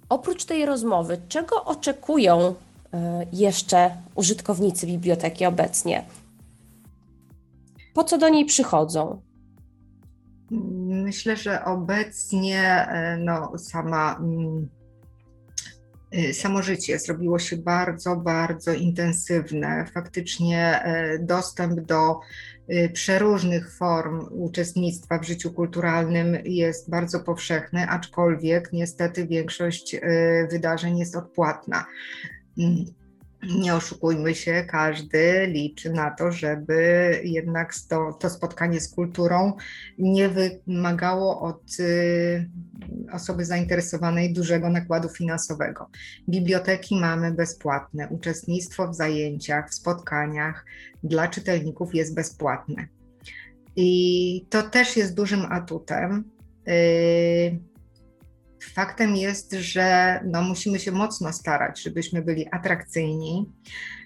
oprócz 0.08 0.44
tej 0.44 0.66
rozmowy, 0.66 1.20
czego 1.28 1.64
oczekują 1.64 2.54
jeszcze 3.32 3.90
użytkownicy 4.14 4.86
biblioteki 4.86 5.46
obecnie? 5.46 6.04
Po 7.94 8.04
co 8.04 8.18
do 8.18 8.28
niej 8.28 8.44
przychodzą? 8.44 9.20
Myślę, 11.04 11.36
że 11.36 11.64
obecnie 11.64 12.88
no, 13.18 13.52
sama 13.58 14.20
mm, 16.12 16.30
Y, 16.30 16.34
samo 16.34 16.62
życie 16.62 16.98
zrobiło 16.98 17.38
się 17.38 17.56
bardzo, 17.56 18.16
bardzo 18.16 18.72
intensywne. 18.72 19.86
Faktycznie 19.94 20.82
y, 21.14 21.18
dostęp 21.18 21.80
do 21.80 22.20
y, 22.70 22.90
przeróżnych 22.92 23.74
form 23.74 24.26
uczestnictwa 24.30 25.18
w 25.18 25.24
życiu 25.24 25.52
kulturalnym 25.52 26.36
jest 26.44 26.90
bardzo 26.90 27.20
powszechny, 27.20 27.88
aczkolwiek 27.88 28.72
niestety 28.72 29.26
większość 29.26 29.96
wydarzeń 30.50 30.98
jest 30.98 31.16
odpłatna. 31.16 31.86
Nie 33.42 33.74
oszukujmy 33.74 34.34
się, 34.34 34.64
każdy 34.68 35.46
liczy 35.46 35.92
na 35.92 36.10
to, 36.10 36.32
żeby 36.32 37.20
jednak 37.24 37.74
to, 37.88 38.12
to 38.12 38.30
spotkanie 38.30 38.80
z 38.80 38.94
kulturą 38.94 39.52
nie 39.98 40.28
wymagało 40.28 41.40
od 41.40 41.80
y, 41.80 42.50
osoby 43.12 43.44
zainteresowanej 43.44 44.32
dużego 44.32 44.70
nakładu 44.70 45.08
finansowego. 45.08 45.90
Biblioteki 46.28 46.96
mamy 46.96 47.32
bezpłatne, 47.32 48.08
uczestnictwo 48.08 48.88
w 48.88 48.94
zajęciach, 48.94 49.70
w 49.70 49.74
spotkaniach 49.74 50.64
dla 51.02 51.28
czytelników 51.28 51.94
jest 51.94 52.14
bezpłatne. 52.14 52.86
I 53.76 54.46
to 54.50 54.62
też 54.62 54.96
jest 54.96 55.14
dużym 55.14 55.52
atutem. 55.52 56.24
Y, 56.68 57.71
Faktem 58.62 59.16
jest, 59.16 59.52
że 59.52 60.20
no, 60.24 60.42
musimy 60.42 60.78
się 60.78 60.92
mocno 60.92 61.32
starać, 61.32 61.82
żebyśmy 61.82 62.22
byli 62.22 62.48
atrakcyjni, 62.50 63.46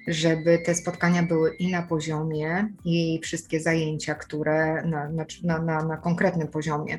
żeby 0.06 0.58
te 0.58 0.74
spotkania 0.74 1.22
były 1.22 1.54
i 1.54 1.70
na 1.70 1.82
poziomie, 1.82 2.68
i 2.84 3.20
wszystkie 3.22 3.60
zajęcia, 3.60 4.14
które 4.14 4.82
na, 4.86 5.08
na, 5.42 5.58
na, 5.58 5.84
na 5.84 5.96
konkretnym 5.96 6.48
poziomie, 6.48 6.98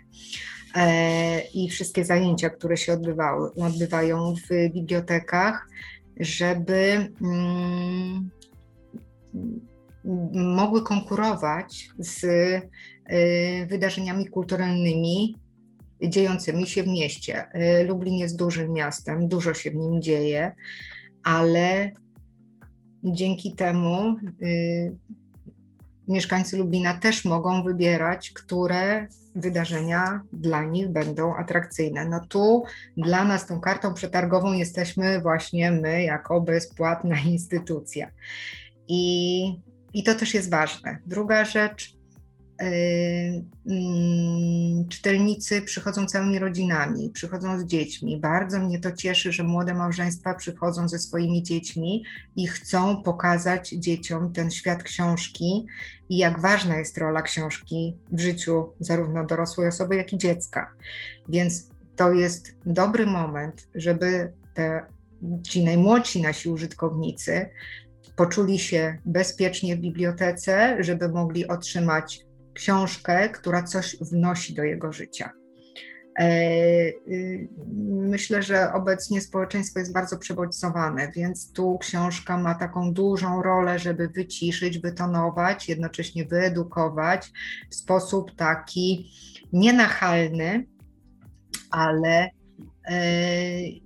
e, 0.76 1.42
i 1.42 1.70
wszystkie 1.70 2.06
zajęcia, 2.06 2.50
które 2.50 2.78
się 2.78 2.94
odbywały, 2.94 3.54
odbywają 3.54 4.36
w 4.36 4.74
bibliotekach, 4.74 5.68
żeby 6.20 7.12
mm, 7.22 8.30
mogły 10.34 10.84
konkurować 10.84 11.90
z 12.00 12.24
y, 12.24 13.68
wydarzeniami 13.70 14.28
kulturalnymi 14.28 15.36
dziejącymi 16.04 16.68
się 16.68 16.84
w 16.84 16.88
mieście. 16.88 17.46
Y, 17.56 17.84
Lublin 17.84 18.16
jest 18.16 18.38
dużym 18.38 18.74
miastem, 18.74 19.28
dużo 19.28 19.54
się 19.54 19.72
w 19.72 19.76
nim 19.76 20.02
dzieje, 20.02 20.56
ale 21.24 21.92
dzięki 23.04 23.56
temu 23.56 24.16
y, 24.42 24.96
mieszkańcy 26.08 26.58
Lublina 26.58 26.94
też 26.94 27.26
mogą 27.26 27.64
wybierać, 27.64 28.32
które 28.32 29.08
wydarzenia 29.36 30.22
dla 30.34 30.64
nich 30.64 30.90
będą 30.90 31.36
atrakcyjne. 31.36 32.06
No 32.06 32.20
tu 32.30 32.64
dla 32.98 33.26
nas 33.26 33.48
tą 33.48 33.60
kartą 33.60 33.94
przetargową 33.94 34.54
jesteśmy 34.54 35.22
właśnie 35.22 35.72
my, 35.72 36.04
jako 36.04 36.42
bezpłatna 36.42 37.16
instytucja. 37.26 38.12
I, 38.88 39.44
i 39.94 40.04
to 40.04 40.16
też 40.16 40.34
jest 40.34 40.50
ważne. 40.50 40.98
Druga 41.06 41.46
rzecz, 41.46 41.97
czytelnicy 44.90 45.62
przychodzą 45.62 46.06
całymi 46.06 46.40
rodzinami, 46.40 47.10
przychodzą 47.10 47.60
z 47.60 47.66
dziećmi. 47.66 48.20
Bardzo 48.20 48.60
mnie 48.60 48.80
to 48.80 48.92
cieszy, 48.92 49.32
że 49.32 49.44
młode 49.44 49.74
małżeństwa 49.74 50.34
przychodzą 50.34 50.90
ze 50.90 51.00
swoimi 51.00 51.44
dziećmi 51.44 52.04
i 52.36 52.48
chcą 52.48 53.04
pokazać 53.04 53.70
dzieciom 53.70 54.34
ten 54.34 54.52
świat 54.52 54.84
książki 54.84 55.66
i 56.10 56.18
jak 56.18 56.42
ważna 56.42 56.78
jest 56.78 56.98
rola 56.98 57.22
książki 57.22 57.98
w 58.12 58.20
życiu 58.20 58.70
zarówno 58.80 59.26
dorosłej 59.26 59.68
osoby, 59.68 59.96
jak 59.96 60.14
i 60.14 60.18
dziecka. 60.18 60.74
Więc 61.30 61.70
to 61.96 62.12
jest 62.12 62.56
dobry 62.66 63.06
moment, 63.06 63.68
żeby 63.76 64.34
te, 64.54 64.86
ci 65.44 65.64
najmłodsi 65.64 66.22
nasi 66.22 66.50
użytkownicy 66.50 67.50
poczuli 68.16 68.60
się 68.60 68.98
bezpiecznie 69.06 69.76
w 69.76 69.80
bibliotece, 69.80 70.78
żeby 70.80 71.10
mogli 71.10 71.48
otrzymać 71.48 72.27
książkę, 72.58 73.30
która 73.30 73.64
coś 73.64 73.98
wnosi 74.02 74.54
do 74.54 74.64
jego 74.64 74.94
życia. 74.94 75.32
y, 77.08 77.50
myślę, 77.88 78.44
że 78.44 78.74
obecnie 78.74 79.22
społeczeństwo 79.22 79.80
jest 79.80 79.94
bardzo 79.94 80.18
przebodźcowane, 80.18 81.12
więc 81.16 81.52
tu 81.52 81.78
książka 81.78 82.38
ma 82.38 82.56
taką 82.56 82.94
dużą 82.94 83.42
rolę, 83.42 83.80
żeby 83.80 84.08
wyciszyć, 84.08 84.80
wytonować, 84.80 85.70
jednocześnie 85.70 86.26
wyedukować 86.26 87.32
w 87.70 87.76
sposób 87.76 88.36
taki 88.36 89.12
nienachalny, 89.54 90.68
ale 91.72 92.30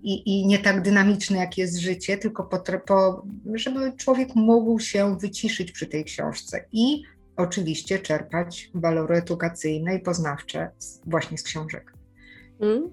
i, 0.03 0.23
i 0.25 0.47
nie 0.47 0.59
tak 0.59 0.81
dynamiczne, 0.81 1.37
jak 1.37 1.57
jest 1.57 1.77
życie, 1.77 2.17
tylko 2.17 2.43
po, 2.87 3.23
żeby 3.53 3.93
człowiek 3.97 4.35
mógł 4.35 4.79
się 4.79 5.17
wyciszyć 5.17 5.71
przy 5.71 5.87
tej 5.87 6.03
książce 6.03 6.65
i 6.71 7.03
oczywiście 7.37 7.99
czerpać 7.99 8.69
walory 8.73 9.15
edukacyjne 9.15 9.95
i 9.95 9.99
poznawcze 9.99 10.71
właśnie 11.05 11.37
z 11.37 11.43
książek. 11.43 11.93
Mm. 12.61 12.91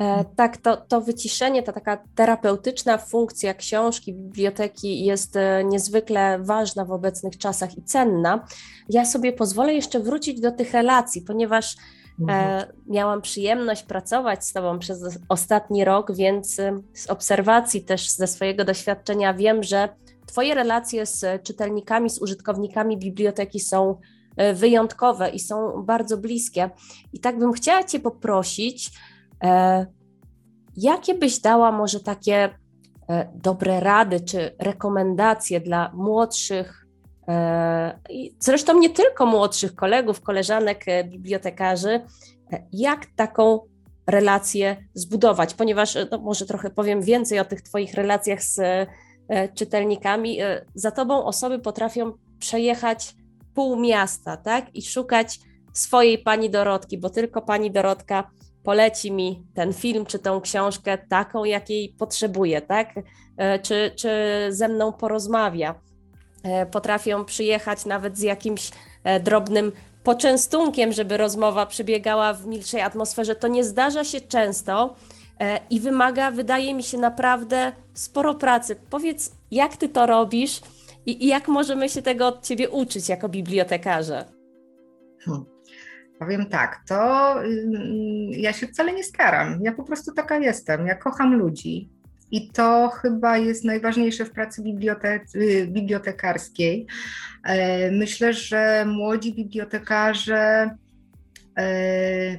E, 0.00 0.24
tak, 0.36 0.56
to, 0.56 0.76
to 0.76 1.00
wyciszenie, 1.00 1.62
ta 1.62 1.72
taka 1.72 2.04
terapeutyczna 2.14 2.98
funkcja 2.98 3.54
książki, 3.54 4.14
biblioteki 4.14 5.04
jest 5.04 5.36
e, 5.36 5.64
niezwykle 5.64 6.38
ważna 6.38 6.84
w 6.84 6.92
obecnych 6.92 7.38
czasach 7.38 7.78
i 7.78 7.82
cenna. 7.82 8.46
Ja 8.88 9.04
sobie 9.04 9.32
pozwolę 9.32 9.74
jeszcze 9.74 10.00
wrócić 10.00 10.40
do 10.40 10.52
tych 10.52 10.72
relacji, 10.72 11.22
ponieważ 11.22 11.76
Mhm. 12.20 12.60
E, 12.60 12.72
miałam 12.86 13.22
przyjemność 13.22 13.82
pracować 13.82 14.44
z 14.44 14.52
Tobą 14.52 14.78
przez 14.78 15.18
ostatni 15.28 15.84
rok, 15.84 16.12
więc 16.14 16.58
y, 16.58 16.82
z 16.94 17.10
obserwacji 17.10 17.84
też 17.84 18.10
ze 18.10 18.26
swojego 18.26 18.64
doświadczenia 18.64 19.34
wiem, 19.34 19.62
że 19.62 19.88
Twoje 20.28 20.54
relacje 20.54 21.06
z 21.06 21.42
czytelnikami, 21.42 22.10
z 22.10 22.22
użytkownikami 22.22 22.98
biblioteki 22.98 23.60
są 23.60 24.00
e, 24.36 24.54
wyjątkowe 24.54 25.30
i 25.30 25.40
są 25.40 25.82
bardzo 25.82 26.16
bliskie. 26.16 26.70
I 27.12 27.20
tak 27.20 27.38
bym 27.38 27.52
chciała 27.52 27.84
Cię 27.84 28.00
poprosić, 28.00 28.90
e, 29.44 29.86
jakie 30.76 31.14
byś 31.14 31.38
dała 31.38 31.72
może 31.72 32.00
takie 32.00 32.50
dobre 33.34 33.80
rady 33.80 34.20
czy 34.20 34.56
rekomendacje 34.58 35.60
dla 35.60 35.92
młodszych 35.94 36.88
E, 37.28 37.98
zresztą 38.40 38.78
nie 38.78 38.90
tylko 38.90 39.26
młodszych 39.26 39.74
kolegów, 39.74 40.20
koleżanek, 40.20 40.84
e, 40.86 41.04
bibliotekarzy, 41.04 41.90
e, 42.52 42.66
jak 42.72 43.06
taką 43.16 43.60
relację 44.06 44.76
zbudować, 44.94 45.54
ponieważ 45.54 45.98
no 46.10 46.18
może 46.18 46.46
trochę 46.46 46.70
powiem 46.70 47.02
więcej 47.02 47.38
o 47.38 47.44
tych 47.44 47.62
Twoich 47.62 47.94
relacjach 47.94 48.42
z 48.42 48.88
czytelnikami. 49.54 50.38
Za 50.74 50.90
Tobą 50.90 51.24
osoby 51.24 51.58
potrafią 51.58 52.12
przejechać 52.38 53.14
pół 53.54 53.80
miasta, 53.80 54.36
tak? 54.36 54.74
I 54.74 54.82
szukać 54.82 55.40
swojej 55.72 56.18
pani 56.18 56.50
Dorotki, 56.50 56.98
bo 56.98 57.10
tylko 57.10 57.42
pani 57.42 57.70
Dorotka 57.70 58.30
poleci 58.62 59.12
mi 59.12 59.42
ten 59.54 59.72
film 59.72 60.06
czy 60.06 60.18
tą 60.18 60.40
książkę 60.40 60.98
taką, 60.98 61.44
jakiej 61.44 61.94
potrzebuje, 61.98 62.62
tak? 62.62 62.94
Czy, 63.62 63.92
czy 63.96 64.10
ze 64.50 64.68
mną 64.68 64.92
porozmawia. 64.92 65.74
E, 66.42 66.66
potrafią 66.66 67.24
przyjechać 67.24 67.86
nawet 67.86 68.18
z 68.18 68.22
jakimś 68.22 68.70
e, 69.04 69.20
drobnym 69.20 69.72
poczęstunkiem, 70.04 70.92
żeby 70.92 71.16
rozmowa 71.16 71.66
przebiegała 71.66 72.32
w 72.32 72.46
milszej 72.46 72.80
atmosferze. 72.80 73.34
To 73.34 73.48
nie 73.48 73.64
zdarza 73.64 74.04
się 74.04 74.20
często 74.20 74.94
e, 74.94 75.17
i 75.70 75.80
wymaga, 75.80 76.30
wydaje 76.30 76.74
mi 76.74 76.82
się, 76.82 76.98
naprawdę 76.98 77.72
sporo 77.94 78.34
pracy. 78.34 78.76
Powiedz, 78.90 79.32
jak 79.50 79.76
ty 79.76 79.88
to 79.88 80.06
robisz 80.06 80.60
i, 81.06 81.26
jak 81.26 81.48
możemy 81.48 81.88
się 81.88 82.02
tego 82.02 82.26
od 82.26 82.46
ciebie 82.46 82.68
uczyć 82.70 83.08
jako 83.08 83.28
bibliotekarze? 83.28 84.24
Hmm. 85.24 85.44
Powiem 86.18 86.46
tak, 86.46 86.80
to 86.88 87.32
mm, 87.42 88.30
ja 88.30 88.52
się 88.52 88.66
wcale 88.66 88.92
nie 88.92 89.04
staram. 89.04 89.62
Ja 89.62 89.72
po 89.72 89.84
prostu 89.84 90.12
taka 90.14 90.38
jestem. 90.38 90.86
Ja 90.86 90.94
kocham 90.94 91.34
ludzi. 91.34 91.90
I 92.30 92.50
to 92.50 92.88
chyba 92.88 93.38
jest 93.38 93.64
najważniejsze 93.64 94.24
w 94.24 94.30
pracy 94.30 94.62
bibliote 94.62 95.20
bibliotekarskiej. 95.66 96.86
E, 97.44 97.90
myślę, 97.90 98.32
że 98.32 98.84
młodzi 98.86 99.34
bibliotekarze 99.34 100.36
e, 100.36 100.76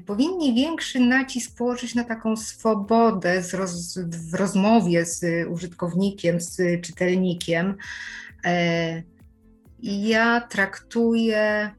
powinni 0.05 0.53
większy 0.53 0.99
nacisk 0.99 1.57
położyć 1.57 1.95
na 1.95 2.03
taką 2.03 2.35
swobodę 2.35 3.43
roz, 3.53 3.97
w 3.97 4.33
rozmowie 4.33 5.05
z 5.05 5.47
użytkownikiem, 5.49 6.41
z 6.41 6.81
czytelnikiem. 6.81 7.75
E, 8.45 9.03
ja 9.83 10.41
traktuję 10.41 11.71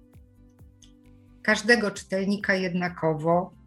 każdego 1.43 1.91
czytelnika 1.91 2.55
jednakowo 2.55 3.61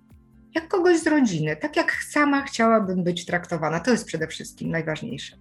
jak 0.55 0.67
kogoś 0.67 0.99
z 0.99 1.07
rodziny, 1.07 1.55
tak 1.55 1.75
jak 1.77 1.91
sama 1.91 2.41
chciałabym 2.41 3.03
być 3.03 3.25
traktowana. 3.25 3.79
To 3.79 3.91
jest 3.91 4.05
przede 4.05 4.27
wszystkim 4.27 4.71
najważniejsze. 4.71 5.37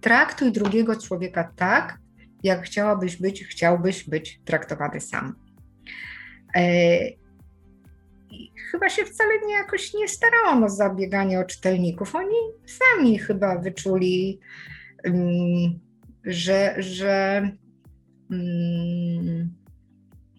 Traktuj 0.00 0.52
drugiego 0.52 0.96
człowieka 0.96 1.52
tak, 1.56 1.98
jak 2.42 2.62
chciałabyś 2.62 3.16
być, 3.16 3.44
chciałbyś 3.44 4.04
być 4.08 4.40
traktowany 4.44 5.00
sam. 5.00 5.34
Chyba 8.70 8.88
się 8.88 9.04
wcale 9.04 9.30
nie 9.46 9.54
jakoś 9.54 9.94
nie 9.94 10.08
starałam 10.08 10.64
o 10.64 10.68
zabieganie 10.68 11.40
o 11.40 11.44
czytelników. 11.44 12.14
Oni 12.14 12.36
sami 12.66 13.18
chyba 13.18 13.58
wyczuli, 13.58 14.40
um, 15.04 15.80
że, 16.24 16.74
że 16.78 17.42
um, 18.30 19.54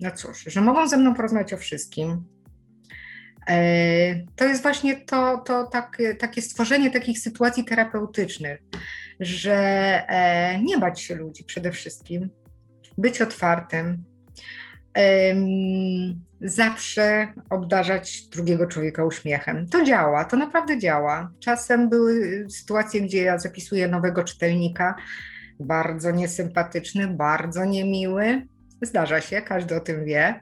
no 0.01 0.11
cóż, 0.11 0.43
że 0.47 0.61
mogą 0.61 0.87
ze 0.87 0.97
mną 0.97 1.15
porozmawiać 1.15 1.53
o 1.53 1.57
wszystkim, 1.57 2.25
E, 3.49 4.25
to 4.35 4.45
jest 4.45 4.61
właśnie 4.61 4.95
to, 4.95 5.37
to 5.37 5.67
takie, 5.67 6.15
takie 6.15 6.41
stworzenie 6.41 6.91
takich 6.91 7.19
sytuacji 7.19 7.63
terapeutycznych, 7.65 8.59
że 9.19 9.55
e, 10.07 10.59
nie 10.59 10.77
bać 10.77 11.01
się 11.01 11.15
ludzi 11.15 11.43
przede 11.43 11.71
wszystkim, 11.71 12.29
być 12.97 13.21
otwartym, 13.21 14.03
zawsze 16.41 17.27
obdarzać 17.49 18.27
drugiego 18.27 18.67
człowieka 18.67 19.05
uśmiechem. 19.05 19.67
To 19.67 19.83
działa, 19.83 20.25
to 20.25 20.37
naprawdę 20.37 20.79
działa. 20.79 21.31
Czasem 21.39 21.89
były 21.89 22.45
sytuacje, 22.49 23.01
gdzie 23.01 23.23
ja 23.23 23.39
zapisuję 23.39 23.87
nowego 23.87 24.23
czytelnika, 24.23 24.95
bardzo 25.59 26.11
niesympatyczny, 26.11 27.07
bardzo 27.07 27.65
niemiły. 27.65 28.47
Zdarza 28.81 29.21
się, 29.21 29.41
każdy 29.41 29.75
o 29.75 29.79
tym 29.79 30.05
wie 30.05 30.39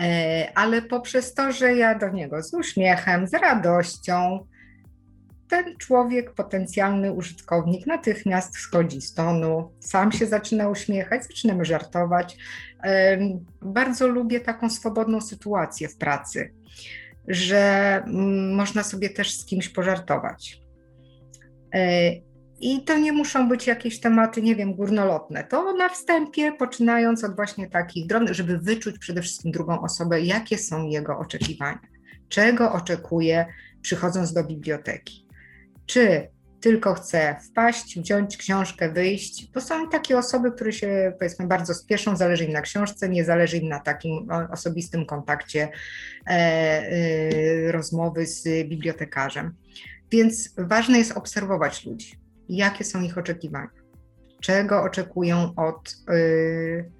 E, 0.00 0.52
ale 0.54 0.82
poprzez 0.82 1.34
to, 1.34 1.52
że 1.52 1.74
ja 1.74 1.98
do 1.98 2.08
niego 2.08 2.42
z 2.42 2.54
uśmiechem, 2.54 3.26
z 3.28 3.34
radością, 3.34 4.46
ten 5.50 5.76
człowiek, 5.76 6.34
potencjalny 6.34 7.12
użytkownik, 7.12 7.86
natychmiast 7.86 8.56
schodzi 8.56 9.00
z 9.00 9.14
tonu, 9.14 9.72
sam 9.80 10.12
się 10.12 10.26
zaczyna 10.26 10.68
uśmiechać, 10.68 11.22
zaczynamy 11.22 11.64
żartować. 11.64 12.36
Bardzo 13.62 14.08
lubię 14.08 14.40
taką 14.40 14.70
swobodną 14.70 15.20
sytuację 15.20 15.88
w 15.88 15.96
pracy, 15.96 16.54
że 17.28 17.94
mm, 18.06 18.54
można 18.54 18.82
sobie 18.82 19.10
też 19.10 19.38
z 19.38 19.44
kimś 19.44 19.68
pożartować. 19.68 20.60
E, 21.74 22.12
i 22.60 22.84
to 22.84 22.98
nie 22.98 23.12
muszą 23.12 23.48
być 23.48 23.66
jakieś 23.66 24.00
tematy, 24.00 24.42
nie 24.42 24.56
wiem, 24.56 24.74
górnolotne. 24.74 25.44
To 25.44 25.72
na 25.72 25.88
wstępie, 25.88 26.52
poczynając 26.52 27.24
od 27.24 27.36
właśnie 27.36 27.70
takich 27.70 28.06
drobnych, 28.06 28.34
żeby 28.34 28.58
wyczuć 28.58 28.98
przede 28.98 29.22
wszystkim 29.22 29.52
drugą 29.52 29.80
osobę, 29.80 30.20
jakie 30.20 30.58
są 30.58 30.86
jego 30.86 31.18
oczekiwania, 31.18 31.80
czego 32.28 32.72
oczekuje 32.72 33.46
przychodząc 33.82 34.32
do 34.32 34.44
biblioteki. 34.44 35.29
Czy 35.86 36.28
tylko 36.60 36.94
chce 36.94 37.36
wpaść, 37.50 38.00
wziąć 38.00 38.36
książkę, 38.36 38.92
wyjść. 38.92 39.50
To 39.50 39.60
są 39.60 39.88
takie 39.88 40.18
osoby, 40.18 40.52
które 40.52 40.72
się 40.72 41.12
powiedzmy 41.18 41.46
bardzo 41.46 41.74
spieszą, 41.74 42.16
zależy 42.16 42.44
im 42.44 42.52
na 42.52 42.60
książce, 42.60 43.08
nie 43.08 43.24
zależy 43.24 43.56
im 43.56 43.68
na 43.68 43.80
takim 43.80 44.28
osobistym 44.52 45.06
kontakcie 45.06 45.68
e, 46.26 46.30
e, 46.30 47.72
rozmowy 47.72 48.26
z 48.26 48.68
bibliotekarzem. 48.68 49.54
Więc 50.10 50.54
ważne 50.58 50.98
jest 50.98 51.12
obserwować 51.12 51.86
ludzi 51.86 52.20
jakie 52.50 52.84
są 52.84 53.02
ich 53.02 53.18
oczekiwania, 53.18 53.70
czego 54.40 54.82
oczekują 54.82 55.54
od 55.56 55.96
y, 56.10 56.90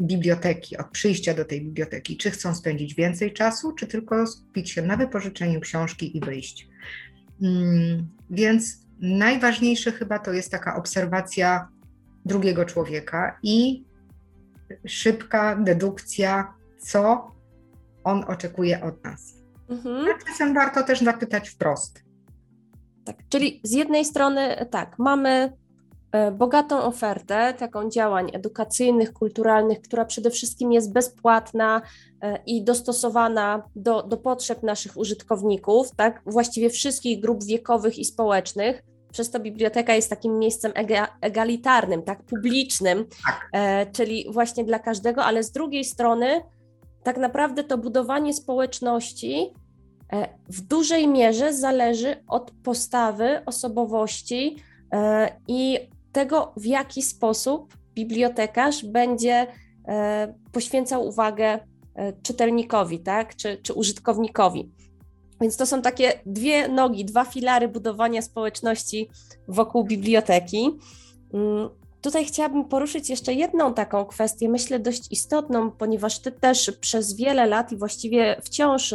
biblioteki, 0.00 0.76
od 0.76 0.90
przyjścia 0.90 1.34
do 1.34 1.44
tej 1.44 1.60
biblioteki. 1.60 2.16
Czy 2.16 2.30
chcą 2.30 2.54
spędzić 2.54 2.94
więcej 2.94 3.32
czasu, 3.32 3.72
czy 3.72 3.86
tylko 3.86 4.26
skupić 4.26 4.70
się 4.70 4.82
na 4.82 4.96
wypożyczeniu 4.96 5.60
książki 5.60 6.16
i 6.16 6.20
wyjść. 6.20 6.67
Mm, 7.42 8.08
więc 8.30 8.78
najważniejsze 9.00 9.92
chyba 9.92 10.18
to 10.18 10.32
jest 10.32 10.50
taka 10.50 10.76
obserwacja 10.76 11.68
drugiego 12.24 12.64
człowieka 12.64 13.38
i 13.42 13.84
szybka 14.86 15.56
dedukcja, 15.56 16.54
co 16.78 17.32
on 18.04 18.24
oczekuje 18.28 18.82
od 18.82 19.04
nas. 19.04 19.34
Mhm. 19.68 20.06
A 20.14 20.24
czasem 20.26 20.54
warto 20.54 20.82
też 20.82 21.00
zapytać 21.00 21.48
wprost, 21.48 22.08
tak, 23.08 23.16
czyli 23.28 23.60
z 23.64 23.72
jednej 23.72 24.04
strony 24.04 24.66
tak, 24.70 24.98
mamy 24.98 25.52
bogatą 26.32 26.82
ofertę 26.82 27.54
taką 27.58 27.90
działań 27.90 28.30
edukacyjnych, 28.32 29.12
kulturalnych, 29.12 29.80
która 29.80 30.04
przede 30.04 30.30
wszystkim 30.30 30.72
jest 30.72 30.92
bezpłatna 30.92 31.82
e, 32.22 32.38
i 32.46 32.64
dostosowana 32.64 33.62
do, 33.76 34.02
do 34.02 34.16
potrzeb 34.16 34.62
naszych 34.62 34.96
użytkowników, 34.96 35.90
tak, 35.96 36.22
właściwie 36.26 36.70
wszystkich 36.70 37.20
grup 37.20 37.44
wiekowych 37.44 37.98
i 37.98 38.04
społecznych. 38.04 38.82
Przez 39.12 39.30
to 39.30 39.40
biblioteka 39.40 39.94
jest 39.94 40.10
takim 40.10 40.38
miejscem 40.38 40.72
egalitarnym, 41.20 42.02
tak, 42.02 42.22
publicznym, 42.22 43.04
tak. 43.26 43.48
E, 43.52 43.86
czyli 43.86 44.26
właśnie 44.30 44.64
dla 44.64 44.78
każdego, 44.78 45.24
ale 45.24 45.42
z 45.42 45.52
drugiej 45.52 45.84
strony 45.84 46.42
tak 47.02 47.16
naprawdę 47.16 47.64
to 47.64 47.78
budowanie 47.78 48.34
społeczności 48.34 49.52
e, 50.12 50.28
w 50.48 50.60
dużej 50.60 51.08
mierze 51.08 51.52
zależy 51.52 52.16
od 52.26 52.50
postawy, 52.50 53.44
osobowości 53.46 54.56
e, 54.92 55.28
i 55.48 55.88
tego, 56.18 56.52
w 56.56 56.64
jaki 56.66 57.02
sposób 57.02 57.76
bibliotekarz 57.94 58.84
będzie 58.84 59.46
e, 59.88 60.34
poświęcał 60.52 61.06
uwagę 61.06 61.58
czytelnikowi, 62.22 63.00
tak, 63.00 63.36
czy, 63.36 63.56
czy 63.62 63.72
użytkownikowi. 63.72 64.70
Więc 65.40 65.56
to 65.56 65.66
są 65.66 65.82
takie 65.82 66.12
dwie 66.26 66.68
nogi, 66.68 67.04
dwa 67.04 67.24
filary 67.24 67.68
budowania 67.68 68.22
społeczności 68.22 69.10
wokół 69.48 69.84
biblioteki. 69.84 70.78
Mm, 71.34 71.68
Tutaj 72.00 72.24
chciałabym 72.24 72.64
poruszyć 72.64 73.10
jeszcze 73.10 73.34
jedną 73.34 73.74
taką 73.74 74.04
kwestię, 74.04 74.48
myślę 74.48 74.78
dość 74.78 75.12
istotną, 75.12 75.70
ponieważ 75.70 76.18
Ty 76.18 76.32
też 76.32 76.70
przez 76.80 77.16
wiele 77.16 77.46
lat 77.46 77.72
i 77.72 77.76
właściwie 77.76 78.36
wciąż 78.42 78.94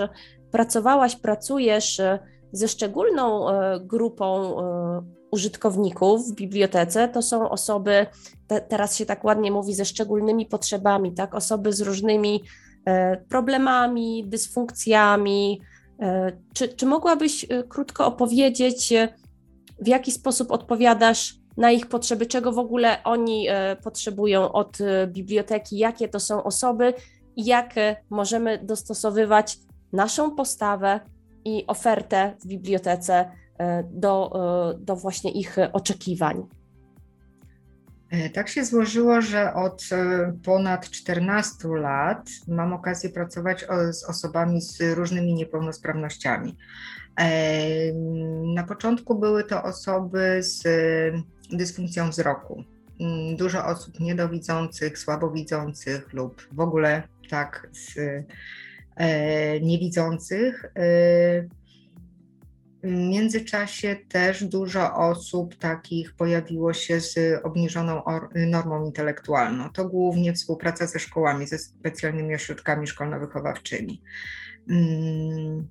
pracowałaś, 0.51 1.15
pracujesz 1.15 1.99
e, 1.99 2.19
ze 2.51 2.67
szczególną 2.67 3.49
e, 3.49 3.79
grupą 3.79 4.59
e, 4.59 5.22
użytkowników 5.33 6.29
w 6.29 6.35
bibliotece. 6.35 7.07
To 7.07 7.21
są 7.21 7.49
osoby, 7.49 8.05
te, 8.47 8.61
teraz 8.61 8.97
się 8.97 9.05
tak 9.05 9.23
ładnie 9.23 9.51
mówi, 9.51 9.73
ze 9.73 9.85
szczególnymi 9.85 10.45
potrzebami, 10.45 11.13
tak? 11.13 11.35
Osoby 11.35 11.73
z 11.73 11.81
różnymi 11.81 12.43
problemami, 13.29 14.25
dysfunkcjami. 14.27 15.61
Czy, 16.53 16.67
czy 16.67 16.85
mogłabyś 16.85 17.45
krótko 17.69 18.05
opowiedzieć, 18.05 18.93
w 19.79 19.87
jaki 19.87 20.11
sposób 20.11 20.51
odpowiadasz 20.51 21.35
na 21.57 21.71
ich 21.71 21.87
potrzeby, 21.87 22.25
czego 22.25 22.51
w 22.51 22.59
ogóle 22.59 23.03
oni 23.03 23.47
e, 23.49 23.75
potrzebują 23.75 24.51
od 24.51 24.81
e, 24.81 25.07
biblioteki, 25.07 25.77
jakie 25.77 26.07
to 26.07 26.19
są 26.19 26.43
osoby 26.43 26.93
i 27.35 27.45
jak 27.45 27.77
e, 27.77 27.95
możemy 28.09 28.59
dostosowywać 28.63 29.57
naszą 29.93 30.35
postawę 30.35 30.99
i 31.45 31.63
ofertę 31.67 32.35
w 32.39 32.47
bibliotece 32.47 33.31
do, 33.91 34.31
do 34.79 34.95
właśnie 34.95 35.31
ich 35.31 35.57
oczekiwań. 35.73 36.43
Tak 38.33 38.49
się 38.49 38.65
złożyło, 38.65 39.21
że 39.21 39.53
od 39.53 39.83
ponad 40.45 40.89
14 40.89 41.67
lat 41.67 42.29
mam 42.47 42.73
okazję 42.73 43.09
pracować 43.09 43.65
z 43.91 44.03
osobami 44.03 44.61
z 44.61 44.81
różnymi 44.81 45.33
niepełnosprawnościami. 45.33 46.57
Na 48.55 48.63
początku 48.63 49.19
były 49.19 49.43
to 49.43 49.63
osoby 49.63 50.43
z 50.43 50.63
dysfunkcją 51.51 52.09
wzroku. 52.09 52.63
Mm, 52.99 53.35
dużo 53.35 53.65
osób 53.65 53.99
niedowidzących, 53.99 54.99
słabowidzących 54.99 56.13
lub 56.13 56.47
w 56.51 56.59
ogóle 56.59 57.03
tak 57.29 57.69
z, 57.71 57.97
e, 58.95 59.59
niewidzących. 59.59 60.65
Międzyczasie 62.83 63.95
też 64.09 64.43
dużo 64.43 64.95
osób 64.95 65.55
takich 65.55 66.15
pojawiło 66.15 66.73
się 66.73 66.99
z 66.99 67.17
obniżoną 67.43 68.01
normą 68.35 68.85
intelektualną. 68.85 69.69
To 69.69 69.89
głównie 69.89 70.33
współpraca 70.33 70.87
ze 70.87 70.99
szkołami, 70.99 71.47
ze 71.47 71.57
specjalnymi 71.57 72.35
ośrodkami 72.35 72.87
szkolno-wychowawczymi. 72.87 74.01
Mm, 74.69 75.67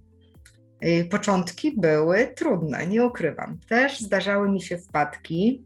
Y, 0.84 1.04
początki 1.04 1.80
były 1.80 2.26
trudne, 2.36 2.86
nie 2.86 3.06
ukrywam. 3.06 3.58
Też 3.68 4.00
zdarzały 4.00 4.50
mi 4.50 4.62
się 4.62 4.78
wpadki, 4.78 5.64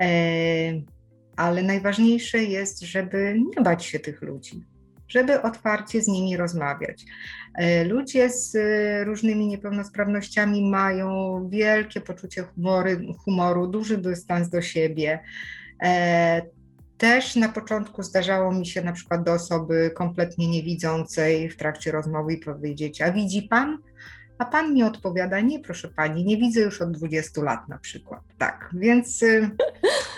e, 0.00 0.06
ale 1.36 1.62
najważniejsze 1.62 2.38
jest, 2.38 2.80
żeby 2.80 3.40
nie 3.56 3.62
bać 3.62 3.84
się 3.84 3.98
tych 3.98 4.22
ludzi, 4.22 4.64
żeby 5.08 5.42
otwarcie 5.42 6.02
z 6.02 6.08
nimi 6.08 6.36
rozmawiać. 6.36 7.04
E, 7.54 7.84
ludzie 7.84 8.30
z 8.30 8.56
różnymi 9.06 9.46
niepełnosprawnościami 9.46 10.70
mają 10.70 11.48
wielkie 11.48 12.00
poczucie 12.00 12.42
humory, 12.42 13.06
humoru, 13.24 13.66
duży 13.66 13.98
dystans 13.98 14.48
do 14.48 14.62
siebie. 14.62 15.18
E, 15.82 16.42
też 16.98 17.36
na 17.36 17.48
początku 17.48 18.02
zdarzało 18.02 18.52
mi 18.52 18.66
się 18.66 18.82
na 18.82 18.92
przykład 18.92 19.22
do 19.24 19.32
osoby 19.32 19.90
kompletnie 19.94 20.48
niewidzącej 20.48 21.50
w 21.50 21.56
trakcie 21.56 21.92
rozmowy 21.92 22.36
powiedzieć: 22.44 23.02
A 23.02 23.12
widzi 23.12 23.42
pan? 23.42 23.78
A 24.38 24.44
pan 24.44 24.74
mi 24.74 24.82
odpowiada: 24.82 25.40
Nie, 25.40 25.60
proszę 25.60 25.88
pani, 25.88 26.24
nie 26.24 26.36
widzę 26.36 26.60
już 26.60 26.82
od 26.82 26.92
20 26.92 27.42
lat 27.42 27.68
na 27.68 27.78
przykład. 27.78 28.20
Tak, 28.38 28.70
więc 28.72 29.24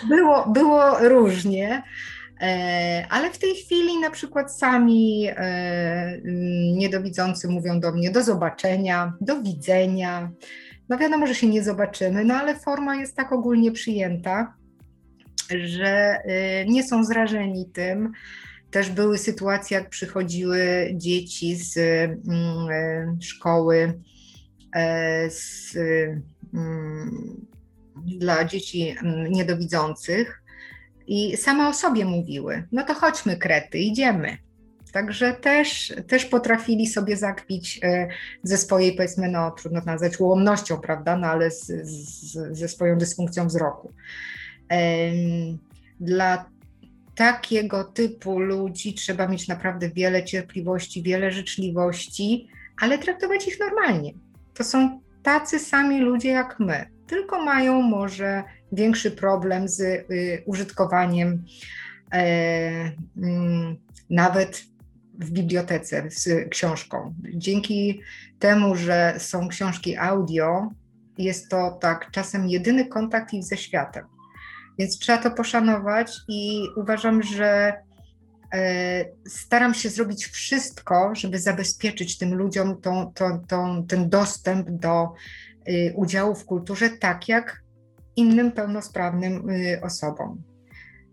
było, 0.09 0.49
było 0.49 1.09
różnie. 1.09 1.83
E, 2.41 3.05
ale 3.09 3.31
w 3.31 3.37
tej 3.37 3.55
chwili 3.55 3.99
na 3.99 4.11
przykład 4.11 4.57
sami 4.57 5.27
e, 5.29 6.21
niedowidzący 6.75 7.47
mówią 7.47 7.79
do 7.79 7.91
mnie 7.91 8.11
do 8.11 8.23
zobaczenia, 8.23 9.13
do 9.21 9.41
widzenia. 9.41 10.31
No 10.89 10.97
wiadomo, 10.97 11.27
że 11.27 11.35
się 11.35 11.47
nie 11.47 11.63
zobaczymy, 11.63 12.25
no 12.25 12.33
ale 12.33 12.59
forma 12.59 12.95
jest 12.95 13.15
tak 13.15 13.31
ogólnie 13.31 13.71
przyjęta, 13.71 14.53
że 15.63 16.17
y, 16.25 16.65
nie 16.69 16.83
są 16.83 17.03
zrażeni 17.03 17.65
tym. 17.73 18.11
Też 18.71 18.89
były 18.89 19.17
sytuacje, 19.17 19.77
jak 19.77 19.89
przychodziły 19.89 20.91
dzieci 20.93 21.55
z 21.55 21.77
mm, 21.77 23.21
szkoły 23.21 24.01
e, 24.75 25.29
z, 25.29 25.75
mm, 26.53 27.45
dla 28.05 28.45
dzieci 28.45 28.95
mm, 29.03 29.31
niedowidzących 29.31 30.40
i 31.11 31.37
same 31.37 31.67
o 31.67 31.73
sobie 31.73 32.05
mówiły: 32.05 32.63
No 32.71 32.83
to 32.83 32.93
chodźmy, 32.93 33.37
krety, 33.37 33.79
idziemy. 33.79 34.37
Także 34.93 35.33
też, 35.33 35.93
też 36.07 36.25
potrafili 36.25 36.87
sobie 36.87 37.17
zakpić 37.17 37.79
e, 37.83 38.07
ze 38.43 38.57
swojej, 38.57 38.95
powiedzmy, 38.95 39.29
no 39.29 39.51
trudno 39.51 39.81
nazwać 39.85 40.19
ułomnością, 40.19 40.77
prawda, 40.77 41.17
no 41.17 41.27
ale 41.27 41.51
z, 41.51 41.65
z, 41.65 42.57
ze 42.57 42.67
swoją 42.67 42.97
dysfunkcją 42.97 43.47
wzroku. 43.47 43.93
Dla 45.99 46.45
takiego 47.15 47.83
typu 47.83 48.39
ludzi 48.39 48.93
trzeba 48.93 49.27
mieć 49.27 49.47
naprawdę 49.47 49.89
wiele 49.89 50.23
cierpliwości, 50.23 51.03
wiele 51.03 51.31
życzliwości, 51.31 52.47
ale 52.81 52.97
traktować 52.97 53.47
ich 53.47 53.59
normalnie. 53.59 54.13
To 54.53 54.63
są 54.63 54.99
tacy 55.23 55.59
sami 55.59 56.01
ludzie 56.01 56.29
jak 56.29 56.59
my, 56.59 56.85
tylko 57.07 57.43
mają 57.43 57.81
może 57.81 58.43
większy 58.71 59.11
problem 59.11 59.67
z 59.67 59.79
y, 59.79 60.43
użytkowaniem 60.45 61.43
e, 62.13 62.91
mm, 63.17 63.77
nawet 64.09 64.63
w 65.19 65.31
bibliotece 65.31 66.03
z 66.09 66.49
książką. 66.49 67.13
Dzięki 67.33 68.01
temu, 68.39 68.75
że 68.75 69.15
są 69.17 69.47
książki 69.47 69.97
audio, 69.97 70.69
jest 71.17 71.49
to 71.49 71.77
tak 71.81 72.11
czasem 72.11 72.47
jedyny 72.47 72.85
kontakt 72.85 73.33
ich 73.33 73.43
ze 73.43 73.57
światem. 73.57 74.05
Więc 74.79 74.99
trzeba 74.99 75.17
to 75.17 75.31
poszanować 75.31 76.17
i 76.27 76.67
uważam, 76.75 77.23
że 77.23 77.73
e, 78.53 79.05
staram 79.27 79.73
się 79.73 79.89
zrobić 79.89 80.25
wszystko, 80.25 81.15
żeby 81.15 81.39
zabezpieczyć 81.39 82.17
tym 82.17 82.35
ludziom 82.35 82.81
tą, 82.81 83.13
tą, 83.13 83.45
tą, 83.47 83.85
ten 83.87 84.09
dostęp 84.09 84.69
do 84.69 85.13
y, 85.69 85.93
udziału 85.95 86.35
w 86.35 86.45
kulturze, 86.45 86.89
tak 86.89 87.27
jak 87.27 87.61
innym 88.15 88.51
pełnosprawnym 88.51 89.49
y, 89.49 89.81
osobom 89.83 90.43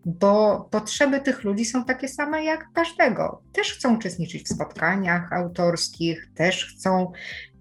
bo 0.04 0.68
potrzeby 0.70 1.20
tych 1.20 1.44
ludzi 1.44 1.64
są 1.64 1.84
takie 1.84 2.08
same 2.08 2.44
jak 2.44 2.72
każdego. 2.72 3.42
Też 3.52 3.72
chcą 3.72 3.96
uczestniczyć 3.96 4.44
w 4.44 4.48
spotkaniach 4.48 5.32
autorskich, 5.32 6.28
też 6.34 6.74
chcą 6.74 7.12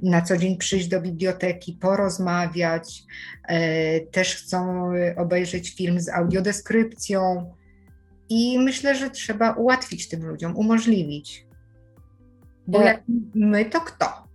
na 0.04 0.22
co 0.22 0.38
dzień 0.38 0.58
przyjść 0.58 0.88
do 0.88 1.02
biblioteki, 1.02 1.74
porozmawiać, 1.74 3.04
e, 3.48 4.00
też 4.00 4.36
chcą 4.36 4.92
obejrzeć 5.18 5.76
film 5.76 6.00
z 6.00 6.10
audiodeskrypcją. 6.10 7.54
I 8.30 8.60
myślę, 8.60 8.96
że 8.96 9.10
trzeba 9.10 9.52
ułatwić 9.52 10.10
tym 10.10 10.26
ludziom, 10.26 10.58
umożliwić. 10.58 11.48
Bo 12.68 12.82
e, 12.82 12.86
jak 12.86 13.04
my, 13.36 13.66
to 13.66 13.82
kto? 13.82 14.27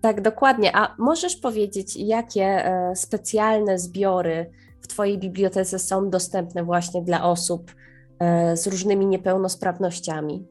Tak, 0.00 0.20
dokładnie. 0.20 0.76
A 0.76 0.94
możesz 0.98 1.36
powiedzieć, 1.36 1.96
jakie 1.96 2.44
e, 2.44 2.96
specjalne 2.96 3.78
zbiory 3.78 4.50
w 4.80 4.86
Twojej 4.86 5.18
bibliotece 5.18 5.78
są 5.78 6.10
dostępne 6.10 6.64
właśnie 6.64 7.02
dla 7.02 7.24
osób 7.24 7.74
e, 8.18 8.56
z 8.56 8.66
różnymi 8.66 9.06
niepełnosprawnościami? 9.06 10.46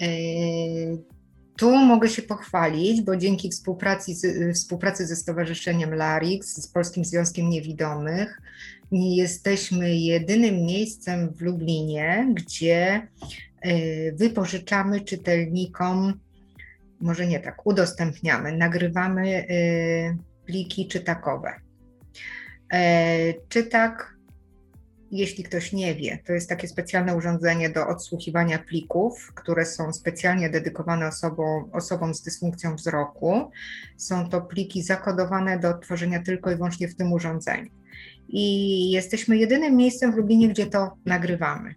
E, 0.00 0.06
tu 1.58 1.70
mogę 1.76 2.08
się 2.08 2.22
pochwalić, 2.22 3.02
bo 3.02 3.16
dzięki 3.16 3.50
współpracy, 3.50 4.12
współpracy 4.54 5.06
ze 5.06 5.16
Stowarzyszeniem 5.16 5.94
LARIX, 5.94 6.62
z 6.62 6.68
Polskim 6.68 7.04
Związkiem 7.04 7.48
Niewidomych, 7.48 8.40
jesteśmy 8.92 9.96
jedynym 9.96 10.54
miejscem 10.54 11.34
w 11.34 11.40
Lublinie, 11.40 12.34
gdzie 12.34 13.08
wypożyczamy 14.16 15.00
czytelnikom, 15.00 16.12
może 17.04 17.26
nie 17.26 17.40
tak, 17.40 17.66
udostępniamy, 17.66 18.56
nagrywamy 18.56 19.28
e, 19.30 19.44
pliki 20.46 20.88
czytakowe. 20.88 21.52
E, 22.72 23.34
czytak 23.48 24.14
jeśli 25.14 25.44
ktoś 25.44 25.72
nie 25.72 25.94
wie, 25.94 26.18
to 26.26 26.32
jest 26.32 26.48
takie 26.48 26.68
specjalne 26.68 27.16
urządzenie 27.16 27.70
do 27.70 27.86
odsłuchiwania 27.86 28.58
plików, 28.58 29.32
które 29.34 29.66
są 29.66 29.92
specjalnie 29.92 30.50
dedykowane 30.50 31.08
osobom, 31.08 31.70
osobom 31.72 32.14
z 32.14 32.22
dysfunkcją 32.22 32.76
wzroku. 32.76 33.50
Są 33.96 34.28
to 34.28 34.40
pliki 34.40 34.82
zakodowane 34.82 35.58
do 35.58 35.68
odtworzenia 35.68 36.22
tylko 36.22 36.50
i 36.50 36.56
wyłącznie 36.56 36.88
w 36.88 36.96
tym 36.96 37.12
urządzeniu. 37.12 37.70
I 38.28 38.90
jesteśmy 38.90 39.36
jedynym 39.36 39.76
miejscem 39.76 40.12
w 40.12 40.16
Lublinie, 40.16 40.48
gdzie 40.48 40.66
to 40.66 40.96
nagrywamy. 41.06 41.74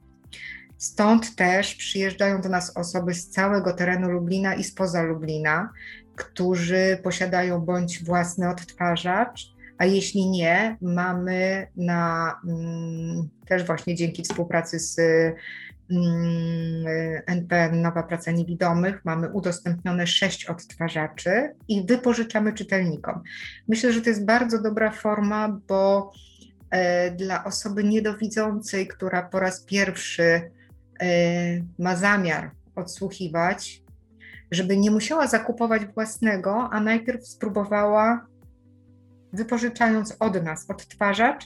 Stąd 0.78 1.36
też 1.36 1.76
przyjeżdżają 1.76 2.42
do 2.42 2.50
nas 2.50 2.78
osoby 2.78 3.14
z 3.14 3.30
całego 3.30 3.74
terenu 3.74 4.10
Lublina 4.10 4.56
i 4.56 4.64
spoza 4.64 5.02
Lublina, 5.02 5.70
którzy 6.16 7.00
posiadają 7.04 7.62
bądź 7.62 8.04
własny 8.04 8.50
odtwarzacz, 8.50 9.58
a 9.78 9.86
jeśli 9.86 10.30
nie, 10.30 10.78
mamy 10.82 11.68
na 11.76 12.34
mm, 12.48 13.30
też 13.48 13.64
właśnie 13.64 13.96
dzięki 13.96 14.24
współpracy 14.24 14.80
z 14.80 15.00
mm, 15.92 16.86
NPN 17.26 17.82
Nowa 17.82 18.04
Praca 18.04 18.32
Niewidomych 18.32 19.06
mamy 19.06 19.30
udostępnione 19.30 20.08
sześć 20.08 20.46
odtwarzaczy 20.46 21.56
i 21.68 21.86
wypożyczamy 21.86 22.54
czytelnikom. 22.54 23.24
Myślę, 23.68 23.94
że 23.94 24.02
to 24.02 24.10
jest 24.10 24.26
bardzo 24.26 24.62
dobra 24.62 24.92
forma, 24.92 25.60
bo 25.68 26.12
e, 26.70 27.12
dla 27.12 27.44
osoby 27.44 27.84
niedowidzącej, 27.84 28.88
która 28.88 29.24
po 29.24 29.40
raz 29.40 29.64
pierwszy 29.64 30.57
ma 31.80 31.96
zamiar 31.96 32.52
odsłuchiwać, 32.76 33.82
żeby 34.52 34.78
nie 34.78 34.92
musiała 34.92 35.28
zakupować 35.28 35.86
własnego, 35.86 36.70
a 36.72 36.80
najpierw 36.80 37.28
spróbowała 37.28 38.28
wypożyczając 39.34 40.16
od 40.20 40.44
nas 40.44 40.70
odtwarzacz, 40.70 41.46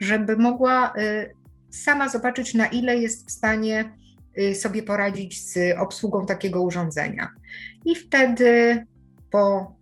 żeby 0.00 0.36
mogła 0.36 0.92
y, 0.96 1.34
sama 1.70 2.08
zobaczyć, 2.08 2.54
na 2.54 2.66
ile 2.66 2.96
jest 2.96 3.28
w 3.28 3.30
stanie 3.30 3.92
y, 4.38 4.54
sobie 4.54 4.82
poradzić 4.82 5.50
z 5.50 5.78
obsługą 5.78 6.26
takiego 6.26 6.62
urządzenia. 6.62 7.28
I 7.84 7.96
wtedy 7.96 8.82
po 9.30 9.74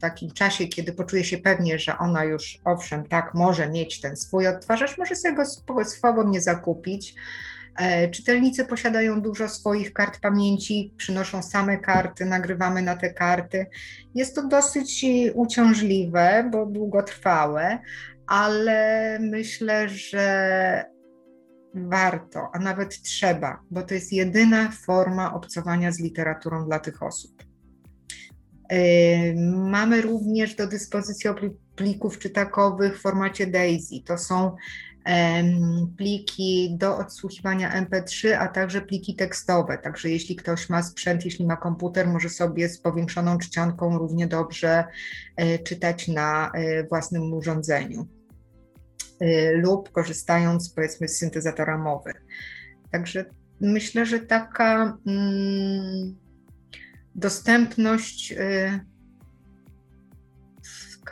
takim 0.00 0.30
czasie, 0.30 0.66
kiedy 0.66 0.92
poczuje 0.92 1.24
się 1.24 1.38
pewnie, 1.38 1.78
że 1.78 1.98
ona 1.98 2.24
już 2.24 2.58
owszem, 2.64 3.06
tak, 3.08 3.34
może 3.34 3.70
mieć 3.70 4.00
ten 4.00 4.16
swój 4.16 4.48
odtwarzacz, 4.48 4.98
może 4.98 5.16
sobie 5.16 5.34
go 5.34 5.44
swobodnie 5.84 6.40
zakupić, 6.40 7.14
czytelnicy 8.10 8.64
posiadają 8.64 9.20
dużo 9.20 9.48
swoich 9.48 9.92
kart 9.92 10.20
pamięci, 10.20 10.94
przynoszą 10.96 11.42
same 11.42 11.78
karty, 11.78 12.24
nagrywamy 12.24 12.82
na 12.82 12.96
te 12.96 13.14
karty. 13.14 13.66
Jest 14.14 14.34
to 14.34 14.48
dosyć 14.48 15.06
uciążliwe, 15.34 16.48
bo 16.52 16.66
długotrwałe, 16.66 17.78
ale 18.26 19.18
myślę, 19.20 19.88
że 19.88 20.84
warto, 21.74 22.50
a 22.52 22.58
nawet 22.58 23.02
trzeba, 23.02 23.60
bo 23.70 23.82
to 23.82 23.94
jest 23.94 24.12
jedyna 24.12 24.70
forma 24.70 25.34
obcowania 25.34 25.92
z 25.92 26.00
literaturą 26.00 26.64
dla 26.64 26.78
tych 26.78 27.02
osób. 27.02 27.42
E, 28.68 29.34
mamy 29.70 30.00
również 30.00 30.54
do 30.54 30.66
dyspozycji 30.66 31.30
plików 31.76 32.18
czytakowych 32.18 32.98
w 32.98 33.02
formacie 33.02 33.46
DAISY. 33.46 34.02
To 34.06 34.18
są 34.18 34.56
pliki 35.96 36.76
do 36.78 36.98
odsłuchiwania 36.98 37.86
MP3, 37.86 38.32
a 38.32 38.48
także 38.48 38.80
pliki 38.80 39.16
tekstowe. 39.16 39.78
Także 39.78 40.10
jeśli 40.10 40.36
ktoś 40.36 40.68
ma 40.68 40.82
sprzęt, 40.82 41.24
jeśli 41.24 41.46
ma 41.46 41.56
komputer, 41.56 42.06
może 42.06 42.28
sobie 42.28 42.68
z 42.68 42.80
powiększoną 42.80 43.38
czcionką 43.38 43.98
równie 43.98 44.26
dobrze 44.26 44.84
e, 45.36 45.58
czytać 45.58 46.08
na 46.08 46.50
e, 46.54 46.84
własnym 46.84 47.32
urządzeniu 47.32 48.08
e, 49.20 49.52
lub 49.52 49.92
korzystając 49.92 50.70
powiedzmy 50.74 51.08
z 51.08 51.16
syntezatora 51.16 51.78
mowy. 51.78 52.12
Także 52.90 53.24
myślę, 53.60 54.06
że 54.06 54.20
taka 54.20 54.98
mm, 55.06 56.16
dostępność 57.14 58.34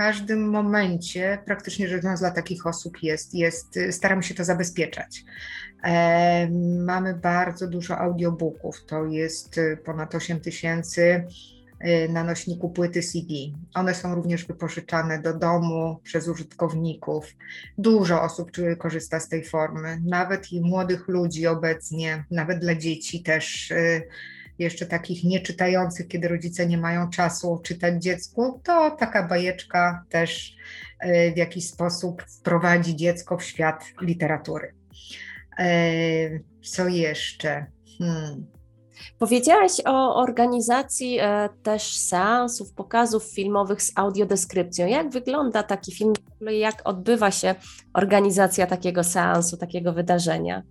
każdym 0.00 0.48
momencie, 0.48 1.38
praktycznie 1.46 1.88
rzecz 1.88 2.02
biorąc, 2.02 2.20
dla 2.20 2.30
takich 2.30 2.66
osób 2.66 3.02
jest, 3.02 3.34
jest 3.34 3.78
staramy 3.90 4.22
się 4.22 4.34
to 4.34 4.44
zabezpieczać. 4.44 5.24
E, 5.84 6.48
mamy 6.84 7.14
bardzo 7.14 7.66
dużo 7.66 7.98
audiobooków, 7.98 8.84
to 8.86 9.04
jest 9.04 9.60
ponad 9.84 10.14
8 10.14 10.40
tysięcy 10.40 11.24
e, 11.80 12.08
na 12.08 12.24
nośniku 12.24 12.70
płyty 12.70 13.02
CD. 13.02 13.34
One 13.74 13.94
są 13.94 14.14
również 14.14 14.46
wypożyczane 14.46 15.22
do 15.22 15.34
domu 15.34 16.00
przez 16.02 16.28
użytkowników. 16.28 17.26
Dużo 17.78 18.22
osób 18.22 18.50
korzysta 18.78 19.20
z 19.20 19.28
tej 19.28 19.44
formy, 19.44 20.00
nawet 20.04 20.52
i 20.52 20.60
młodych 20.60 21.08
ludzi 21.08 21.46
obecnie, 21.46 22.24
nawet 22.30 22.58
dla 22.58 22.74
dzieci 22.74 23.22
też 23.22 23.72
e, 23.72 24.02
jeszcze 24.60 24.86
takich 24.86 25.24
nieczytających, 25.24 26.08
kiedy 26.08 26.28
rodzice 26.28 26.66
nie 26.66 26.78
mają 26.78 27.10
czasu 27.10 27.60
czytać 27.64 28.02
dziecku, 28.02 28.60
to 28.64 28.90
taka 28.90 29.28
bajeczka 29.28 30.04
też 30.08 30.56
e, 31.00 31.32
w 31.32 31.36
jakiś 31.36 31.68
sposób 31.68 32.22
wprowadzi 32.22 32.96
dziecko 32.96 33.36
w 33.36 33.44
świat 33.44 33.84
literatury. 34.00 34.74
E, 35.58 35.66
co 36.62 36.88
jeszcze? 36.88 37.66
Hmm. 37.98 38.46
Powiedziałaś 39.18 39.72
o 39.84 40.16
organizacji 40.16 41.18
e, 41.20 41.48
też 41.62 41.96
seansów, 41.96 42.72
pokazów 42.72 43.24
filmowych 43.24 43.82
z 43.82 43.92
audiodeskrypcją. 43.94 44.86
Jak 44.86 45.10
wygląda 45.10 45.62
taki 45.62 45.92
film, 45.92 46.12
jak 46.40 46.82
odbywa 46.84 47.30
się 47.30 47.54
organizacja 47.94 48.66
takiego 48.66 49.04
seansu, 49.04 49.56
takiego 49.56 49.92
wydarzenia? 49.92 50.62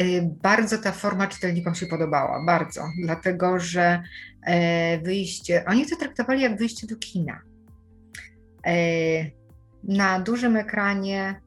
Y, 0.00 0.30
bardzo 0.42 0.78
ta 0.78 0.92
forma 0.92 1.26
czytelnikom 1.26 1.74
się 1.74 1.86
podobała, 1.86 2.44
bardzo, 2.44 2.82
dlatego 3.02 3.60
że 3.60 4.02
e, 4.46 4.98
wyjście, 4.98 5.64
oni 5.66 5.86
to 5.86 5.96
traktowali 5.96 6.42
jak 6.42 6.58
wyjście 6.58 6.86
do 6.86 6.96
kina. 6.96 7.40
E, 8.66 8.72
na 9.84 10.20
dużym 10.20 10.56
ekranie, 10.56 11.40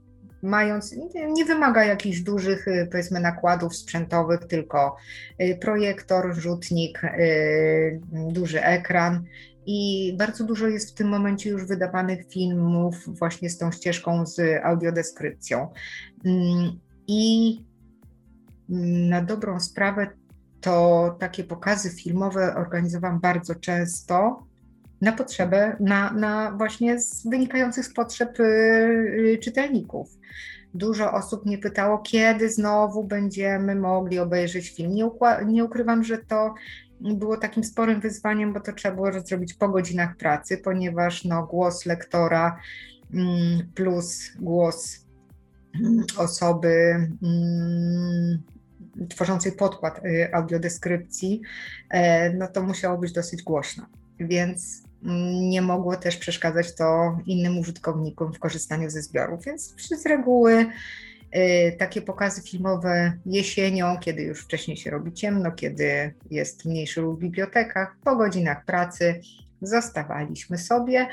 mając, 0.43 0.95
nie 1.27 1.45
wymaga 1.45 1.83
jakichś 1.83 2.19
dużych, 2.19 2.67
y, 2.67 2.87
powiedzmy, 2.91 3.19
nakładów 3.19 3.75
sprzętowych, 3.75 4.39
tylko 4.39 4.95
y, 5.41 5.57
projektor, 5.61 6.35
rzutnik, 6.35 7.01
duży 8.11 8.63
ekran. 8.63 9.23
I 9.65 10.13
bardzo 10.17 10.43
dużo 10.43 10.67
jest 10.67 10.91
w 10.91 10.93
tym 10.93 11.07
momencie 11.07 11.49
już 11.49 11.65
wydawanych 11.65 12.27
filmów 12.29 12.95
właśnie 13.19 13.49
z 13.49 13.57
tą 13.57 13.71
ścieżką 13.71 14.25
z 14.25 14.63
audiodeskrypcją. 14.63 15.73
Mm, 16.25 16.79
I 17.07 17.70
na 19.09 19.21
dobrą 19.21 19.59
sprawę 19.59 20.07
to 20.61 21.15
takie 21.19 21.43
pokazy 21.43 21.89
filmowe 21.89 22.55
organizowałam 22.55 23.19
bardzo 23.19 23.55
często 23.55 24.43
na 25.01 25.11
potrzebę, 25.11 25.75
na, 25.79 26.13
na 26.13 26.51
właśnie 26.51 26.99
z, 26.99 27.27
wynikających 27.27 27.85
z 27.85 27.93
potrzeb 27.93 28.39
y, 28.39 29.39
czytelników. 29.43 30.17
Dużo 30.73 31.13
osób 31.13 31.45
mnie 31.45 31.57
pytało, 31.57 31.97
kiedy 31.97 32.49
znowu 32.49 33.03
będziemy 33.03 33.75
mogli 33.75 34.19
obejrzeć 34.19 34.75
film. 34.75 34.93
Nie, 34.93 35.09
nie 35.45 35.63
ukrywam, 35.63 36.03
że 36.03 36.17
to 36.17 36.53
było 37.01 37.37
takim 37.37 37.63
sporym 37.63 38.01
wyzwaniem, 38.01 38.53
bo 38.53 38.59
to 38.59 38.73
trzeba 38.73 38.95
było 38.95 39.21
zrobić 39.21 39.53
po 39.53 39.69
godzinach 39.69 40.17
pracy, 40.17 40.57
ponieważ 40.57 41.25
no, 41.25 41.45
głos 41.45 41.85
lektora 41.85 42.59
mm, 43.13 43.71
plus 43.75 44.31
głos 44.39 45.05
mm, 45.75 46.03
osoby 46.17 47.07
mm, 47.23 48.41
tworzącej 49.09 49.51
podkład 49.51 50.05
y, 50.05 50.33
audiodeskrypcji, 50.33 51.41
e, 51.89 52.33
no 52.33 52.47
to 52.47 52.63
musiało 52.63 52.97
być 52.97 53.11
dosyć 53.11 53.43
głośno. 53.43 53.85
Więc 54.19 54.83
nie 55.49 55.61
mogło 55.61 55.95
też 55.95 56.17
przeszkadzać 56.17 56.75
to 56.75 57.17
innym 57.25 57.59
użytkownikom 57.59 58.33
w 58.33 58.39
korzystaniu 58.39 58.89
ze 58.89 59.01
zbiorów. 59.01 59.45
Więc 59.45 59.75
z 59.77 60.05
reguły 60.05 60.65
y, 61.35 61.75
takie 61.79 62.01
pokazy 62.01 62.41
filmowe 62.41 63.13
jesienią, 63.25 63.97
kiedy 63.99 64.21
już 64.21 64.43
wcześniej 64.43 64.77
się 64.77 64.91
robi 64.91 65.13
ciemno, 65.13 65.51
kiedy 65.51 66.13
jest 66.29 66.65
mniejszy 66.65 67.01
ruch 67.01 67.17
w 67.17 67.21
bibliotekach, 67.21 67.95
po 68.03 68.15
godzinach 68.15 68.65
pracy 68.65 69.21
zostawaliśmy 69.61 70.57
sobie 70.57 71.07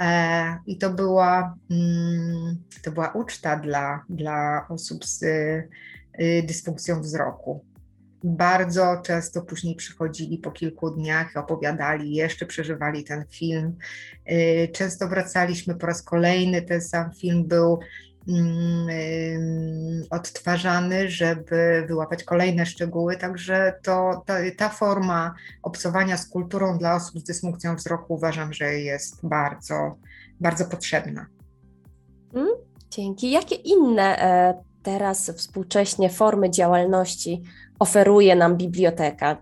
e, 0.00 0.58
i 0.66 0.78
to 0.78 0.90
była, 0.90 1.56
mm, 1.70 2.58
to 2.82 2.92
była 2.92 3.12
uczta 3.12 3.56
dla, 3.56 4.04
dla 4.08 4.66
osób 4.68 5.04
z 5.04 5.24
dysfunkcją 6.46 7.00
wzroku. 7.00 7.64
bardzo 8.24 9.02
często 9.04 9.42
później 9.42 9.74
przychodzili 9.74 10.38
po 10.38 10.50
kilku 10.50 10.90
dniach, 10.90 11.36
opowiadali, 11.36 12.14
jeszcze 12.14 12.46
przeżywali 12.46 13.04
ten 13.04 13.24
film. 13.30 13.76
Y, 14.30 14.68
często 14.72 15.08
wracaliśmy 15.08 15.74
po 15.74 15.86
raz 15.86 16.02
kolejny, 16.02 16.62
ten 16.62 16.80
sam 16.80 17.12
film 17.12 17.44
był 17.44 17.78
mm, 18.28 18.88
odtwarzany, 20.10 21.10
żeby 21.10 21.84
wyłapać 21.88 22.24
kolejne 22.24 22.66
szczegóły. 22.66 23.16
Także 23.16 23.74
to, 23.82 24.22
ta, 24.26 24.34
ta 24.56 24.68
forma 24.68 25.34
obcowania 25.62 26.16
z 26.16 26.28
kulturą 26.28 26.78
dla 26.78 26.94
osób 26.96 27.20
z 27.20 27.24
dysfunkcją 27.24 27.76
wzroku 27.76 28.14
uważam, 28.14 28.52
że 28.52 28.74
jest 28.74 29.26
bardzo, 29.26 29.96
bardzo 30.40 30.64
potrzebna. 30.64 31.26
Mm, 32.34 32.48
dzięki. 32.90 33.30
Jakie 33.30 33.54
inne 33.54 34.18
e, 34.18 34.67
teraz 34.88 35.30
współcześnie 35.30 36.10
formy 36.10 36.50
działalności 36.50 37.42
oferuje 37.78 38.36
nam 38.36 38.56
biblioteka? 38.56 39.36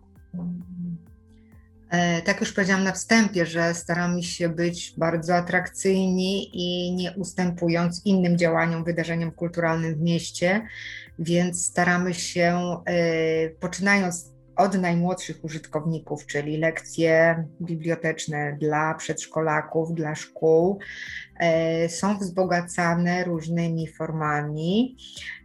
E, 1.90 2.22
tak 2.22 2.40
już 2.40 2.52
powiedziałam 2.52 2.84
na 2.84 2.92
wstępie, 2.92 3.46
że 3.46 3.74
staramy 3.74 4.22
się 4.22 4.48
być 4.48 4.94
bardzo 4.98 5.34
atrakcyjni 5.34 6.50
i 6.52 6.92
nie 6.94 7.12
ustępując 7.12 8.02
innym 8.04 8.38
działaniom, 8.38 8.84
wydarzeniom 8.84 9.30
kulturalnym 9.30 9.94
w 9.94 10.00
mieście, 10.00 10.66
więc 11.18 11.64
staramy 11.64 12.14
się, 12.14 12.76
e, 12.86 13.48
poczynając 13.48 14.35
od 14.56 14.74
najmłodszych 14.80 15.44
użytkowników, 15.44 16.26
czyli 16.26 16.56
lekcje 16.56 17.44
biblioteczne 17.60 18.56
dla 18.60 18.94
przedszkolaków, 18.94 19.94
dla 19.94 20.14
szkół, 20.14 20.78
e, 21.40 21.88
są 21.88 22.18
wzbogacane 22.18 23.24
różnymi 23.24 23.88
formami. 23.88 24.96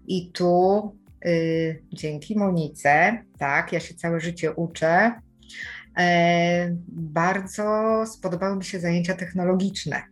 I 0.07 0.31
tu 0.31 0.81
y, 1.25 1.83
dzięki 1.93 2.37
Monice, 2.37 3.23
tak, 3.37 3.73
ja 3.73 3.79
się 3.79 3.95
całe 3.95 4.19
życie 4.19 4.53
uczę, 4.53 5.11
e, 5.97 6.75
bardzo 6.87 8.03
spodobały 8.05 8.57
mi 8.57 8.63
się 8.63 8.79
zajęcia 8.79 9.13
technologiczne 9.13 10.03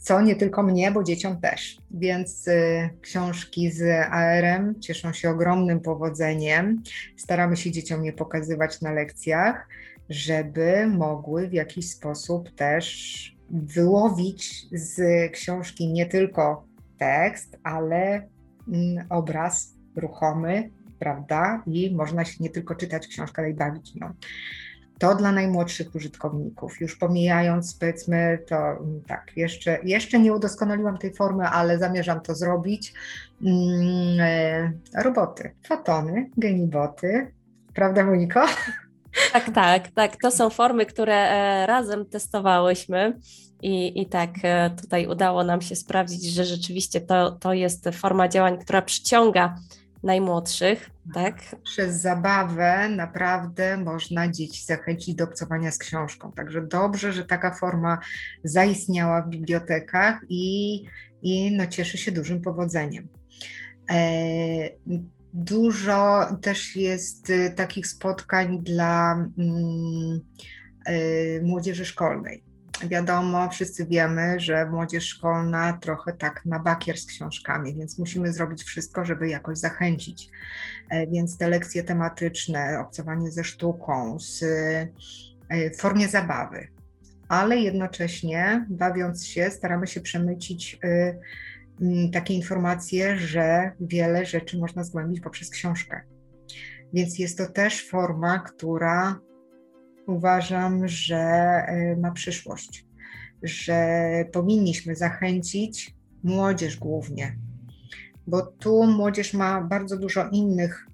co 0.00 0.20
nie 0.20 0.36
tylko 0.36 0.62
mnie, 0.62 0.90
bo 0.90 1.02
dzieciom 1.02 1.40
też. 1.40 1.78
Więc 1.90 2.48
y, 2.48 2.90
książki 3.00 3.70
z 3.70 3.82
ARM 4.10 4.80
cieszą 4.80 5.12
się 5.12 5.30
ogromnym 5.30 5.80
powodzeniem. 5.80 6.82
Staramy 7.16 7.56
się 7.56 7.70
dzieciom 7.70 8.04
je 8.04 8.12
pokazywać 8.12 8.80
na 8.80 8.92
lekcjach, 8.92 9.68
żeby 10.10 10.86
mogły 10.86 11.48
w 11.48 11.52
jakiś 11.52 11.90
sposób 11.90 12.54
też 12.54 13.36
wyłowić 13.50 14.66
z 14.72 15.00
książki 15.32 15.92
nie 15.92 16.06
tylko 16.06 16.64
tekst, 16.98 17.58
ale 17.62 18.28
mm, 18.68 19.06
obraz 19.08 19.74
ruchomy, 19.96 20.70
prawda? 20.98 21.62
I 21.66 21.94
można 21.94 22.24
się 22.24 22.36
nie 22.40 22.50
tylko 22.50 22.74
czytać 22.74 23.06
książkę, 23.06 23.42
ale 23.42 23.50
i 23.50 23.54
bawić 23.54 23.94
nią. 23.94 24.12
To 25.00 25.14
dla 25.14 25.32
najmłodszych 25.32 25.94
użytkowników. 25.94 26.80
Już 26.80 26.96
pomijając, 26.96 27.74
powiedzmy, 27.74 28.38
to 28.48 28.56
mm, 28.56 29.02
tak, 29.06 29.32
jeszcze, 29.36 29.78
jeszcze 29.84 30.18
nie 30.18 30.32
udoskonaliłam 30.32 30.98
tej 30.98 31.14
formy, 31.14 31.48
ale 31.48 31.78
zamierzam 31.78 32.20
to 32.20 32.34
zrobić. 32.34 32.92
Mm, 33.42 34.20
e, 34.20 34.72
roboty, 35.02 35.50
fotony, 35.68 36.30
geniboty, 36.36 37.32
prawda, 37.74 38.04
Moniko? 38.04 38.46
Tak, 39.32 39.50
tak, 39.54 39.88
tak. 39.88 40.16
To 40.22 40.30
są 40.30 40.50
formy, 40.50 40.86
które 40.86 41.14
e, 41.14 41.66
razem 41.66 42.06
testowałyśmy. 42.06 43.18
I, 43.62 44.02
I 44.02 44.06
tak 44.06 44.30
e, 44.42 44.70
tutaj 44.82 45.06
udało 45.06 45.44
nam 45.44 45.60
się 45.60 45.76
sprawdzić, 45.76 46.24
że 46.24 46.44
rzeczywiście 46.44 47.00
to, 47.00 47.30
to 47.30 47.52
jest 47.52 47.88
forma 47.92 48.28
działań, 48.28 48.58
która 48.58 48.82
przyciąga 48.82 49.56
najmłodszych, 50.02 50.90
tak? 51.14 51.56
Przez 51.62 52.00
zabawę 52.00 52.88
naprawdę 52.88 53.76
można 53.76 54.28
dzieci 54.28 54.64
zachęcić 54.64 55.14
do 55.14 55.24
obcowania 55.24 55.70
z 55.70 55.78
książką. 55.78 56.32
Także 56.32 56.62
dobrze, 56.62 57.12
że 57.12 57.24
taka 57.24 57.54
forma 57.54 57.98
zaistniała 58.44 59.22
w 59.22 59.28
bibliotekach 59.28 60.20
i, 60.28 60.84
i 61.22 61.56
no 61.56 61.66
cieszy 61.66 61.98
się 61.98 62.12
dużym 62.12 62.40
powodzeniem. 62.40 63.08
E, 63.90 63.96
dużo 65.34 66.26
też 66.42 66.76
jest 66.76 67.30
y, 67.30 67.52
takich 67.56 67.86
spotkań 67.86 68.62
dla 68.62 69.12
mm, 69.38 70.20
y, 70.88 71.40
młodzieży 71.44 71.84
szkolnej 71.84 72.49
wiadomo, 72.88 73.50
wszyscy 73.50 73.86
wiemy, 73.86 74.40
że 74.40 74.70
młodzież 74.70 75.04
szkolna 75.04 75.72
trochę 75.72 76.12
tak 76.12 76.44
na 76.44 76.58
bakier 76.58 76.98
z 76.98 77.06
książkami, 77.06 77.74
więc 77.74 77.98
musimy 77.98 78.32
zrobić 78.32 78.62
wszystko, 78.62 79.04
żeby 79.04 79.28
jakoś 79.28 79.58
zachęcić. 79.58 80.28
E, 80.90 81.06
więc 81.06 81.38
te 81.38 81.48
lekcje 81.48 81.82
tematyczne, 81.82 82.80
obcowanie 82.80 83.30
ze 83.30 83.44
sztuką, 83.44 84.18
z, 84.20 84.42
e, 85.48 85.70
w 85.70 85.76
formie 85.76 86.08
zabawy, 86.08 86.68
ale 87.28 87.56
jednocześnie 87.56 88.66
bawiąc 88.70 89.26
się, 89.26 89.50
staramy 89.50 89.86
się 89.86 90.00
przemycić 90.00 90.78
e, 90.84 91.14
takie 92.12 92.34
informacje, 92.34 93.18
że 93.18 93.72
wiele 93.80 94.26
rzeczy 94.26 94.58
można 94.58 94.84
zgłębić 94.84 95.20
poprzez 95.20 95.50
książkę. 95.50 96.00
Więc 96.92 97.18
jest 97.18 97.38
to 97.38 97.46
też 97.46 97.88
forma, 97.88 98.38
która 98.38 99.20
uważam, 100.10 100.88
że 100.88 101.16
e, 101.16 101.96
ma 101.96 102.10
przyszłość, 102.10 102.86
że 103.42 104.10
powinniśmy 104.32 104.96
zachęcić 104.96 105.94
młodzież 106.22 106.76
głównie, 106.76 107.36
bo 108.26 108.42
tu 108.42 108.86
młodzież 108.86 109.34
ma 109.34 109.60
bardzo 109.60 109.96
dużo 109.96 110.28
innych 110.28 110.86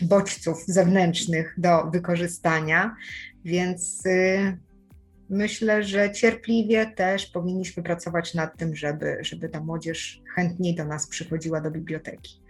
bodźców 0.00 0.64
zewnętrznych 0.66 1.54
do 1.58 1.90
wykorzystania, 1.90 2.96
więc 3.44 4.06
y, 4.06 4.58
myślę, 5.30 5.82
że 5.82 6.12
cierpliwie 6.12 6.86
też 6.86 7.26
powinniśmy 7.26 7.82
pracować 7.82 8.34
nad 8.34 8.56
tym, 8.56 8.76
żeby, 8.76 9.18
żeby 9.20 9.48
ta 9.48 9.60
młodzież 9.60 10.22
chętniej 10.34 10.74
do 10.74 10.84
nas 10.84 11.08
przychodziła 11.08 11.60
do 11.60 11.70
biblioteki. 11.70 12.40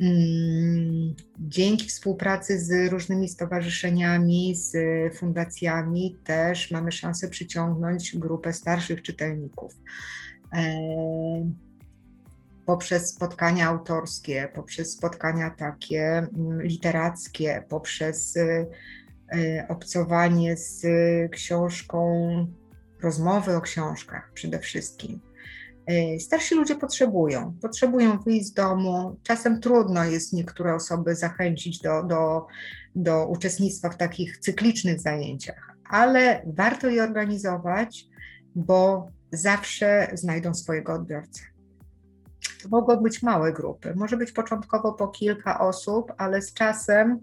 Mm, 0.00 1.14
dzięki 1.38 1.88
współpracy 1.88 2.60
z 2.60 2.92
różnymi 2.92 3.28
stowarzyszeniami, 3.28 4.54
z 4.54 4.76
fundacjami, 5.16 6.16
też 6.24 6.70
mamy 6.70 6.92
szansę 6.92 7.28
przyciągnąć 7.28 8.16
grupę 8.16 8.52
starszych 8.52 9.02
czytelników. 9.02 9.74
E, 10.54 10.80
poprzez 12.66 13.08
spotkania 13.08 13.68
autorskie, 13.68 14.48
poprzez 14.54 14.92
spotkania 14.92 15.50
takie 15.50 16.02
mm, 16.02 16.62
literackie, 16.62 17.64
poprzez 17.68 18.36
e, 18.36 18.66
obcowanie 19.68 20.56
z 20.56 20.86
książką, 21.30 22.46
rozmowy 23.02 23.56
o 23.56 23.60
książkach 23.60 24.30
przede 24.34 24.58
wszystkim. 24.58 25.27
E, 25.88 26.18
starsi 26.20 26.54
ludzie 26.54 26.74
potrzebują, 26.74 27.54
potrzebują 27.62 28.18
wyjść 28.18 28.46
z 28.46 28.52
domu. 28.52 29.16
Czasem 29.22 29.60
trudno 29.60 30.04
jest 30.04 30.32
niektóre 30.32 30.74
osoby 30.74 31.14
zachęcić 31.14 31.78
do, 31.78 32.02
do, 32.02 32.46
do 32.94 33.26
uczestnictwa 33.26 33.90
w 33.90 33.96
takich 33.96 34.38
cyklicznych 34.38 35.00
zajęciach, 35.00 35.76
ale 35.90 36.42
warto 36.46 36.88
je 36.88 37.02
organizować, 37.02 38.06
bo 38.54 39.08
zawsze 39.32 40.08
znajdą 40.12 40.54
swojego 40.54 40.92
odbiorcę. 40.92 41.42
To 42.62 42.68
mogą 42.68 42.96
być 42.96 43.22
małe 43.22 43.52
grupy, 43.52 43.94
może 43.96 44.16
być 44.16 44.32
początkowo 44.32 44.92
po 44.92 45.08
kilka 45.08 45.60
osób, 45.60 46.12
ale 46.18 46.42
z 46.42 46.54
czasem 46.54 47.20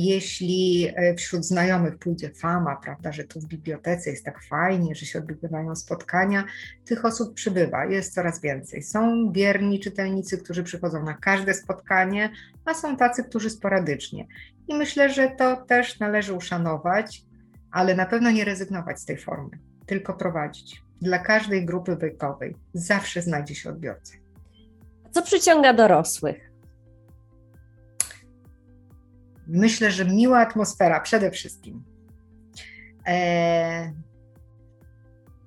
jeśli 0.00 0.88
e, 0.94 1.14
wśród 1.14 1.44
znajomych 1.44 1.98
pójdzie 1.98 2.30
fama, 2.30 2.76
prawda, 2.76 3.12
że 3.12 3.24
tu 3.24 3.40
w 3.40 3.46
bibliotece 3.46 4.10
jest 4.10 4.24
tak 4.24 4.44
fajnie, 4.44 4.94
że 4.94 5.06
się 5.06 5.18
odbywają 5.18 5.76
spotkania, 5.76 6.44
tych 6.84 7.04
osób 7.04 7.34
przybywa, 7.34 7.84
jest 7.84 8.14
coraz 8.14 8.40
więcej. 8.40 8.82
Są 8.82 9.30
bierni 9.30 9.80
czytelnicy, 9.80 10.38
którzy 10.38 10.62
przychodzą 10.62 11.04
na 11.04 11.14
każde 11.14 11.54
spotkanie, 11.54 12.30
a 12.64 12.74
są 12.74 12.96
tacy, 12.96 13.24
którzy 13.24 13.50
sporadycznie. 13.50 14.26
I 14.68 14.74
myślę, 14.74 15.10
że 15.10 15.30
to 15.30 15.56
też 15.56 15.98
należy 15.98 16.32
uszanować, 16.32 17.22
ale 17.70 17.94
na 17.94 18.06
pewno 18.06 18.30
nie 18.30 18.44
rezygnować 18.44 19.00
z 19.00 19.04
tej 19.04 19.16
formy, 19.16 19.58
tylko 19.86 20.14
prowadzić. 20.14 20.82
Dla 21.00 21.18
każdej 21.18 21.64
grupy 21.64 21.96
wiekowej 21.96 22.56
zawsze 22.74 23.22
znajdzie 23.22 23.54
się 23.54 23.70
odbiorca. 23.70 24.12
Co 25.10 25.22
przyciąga 25.22 25.74
dorosłych? 25.74 26.47
Myślę, 29.48 29.90
że 29.90 30.04
miła 30.04 30.38
atmosfera 30.38 31.00
przede 31.00 31.30
wszystkim. 31.30 31.84
E, 33.06 33.92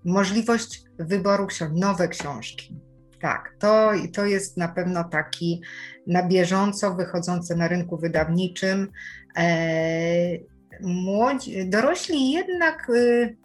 możliwość 0.06 0.84
wyboru 1.00 1.48
książek, 1.48 1.76
nowe 1.76 2.08
książki. 2.08 2.76
Tak, 3.22 3.56
to, 3.60 3.92
to 4.14 4.26
jest 4.26 4.58
na 4.58 4.68
pewno 4.68 5.04
taki 5.04 5.62
na 6.08 6.28
bieżąco 6.28 6.96
wychodzący 6.96 7.56
na 7.56 7.68
rynku 7.68 7.98
wydawniczym. 7.98 8.88
E, 9.38 10.38
młodzi, 10.82 11.70
dorośli 11.70 12.32
jednak 12.32 12.90
y, 12.90 13.38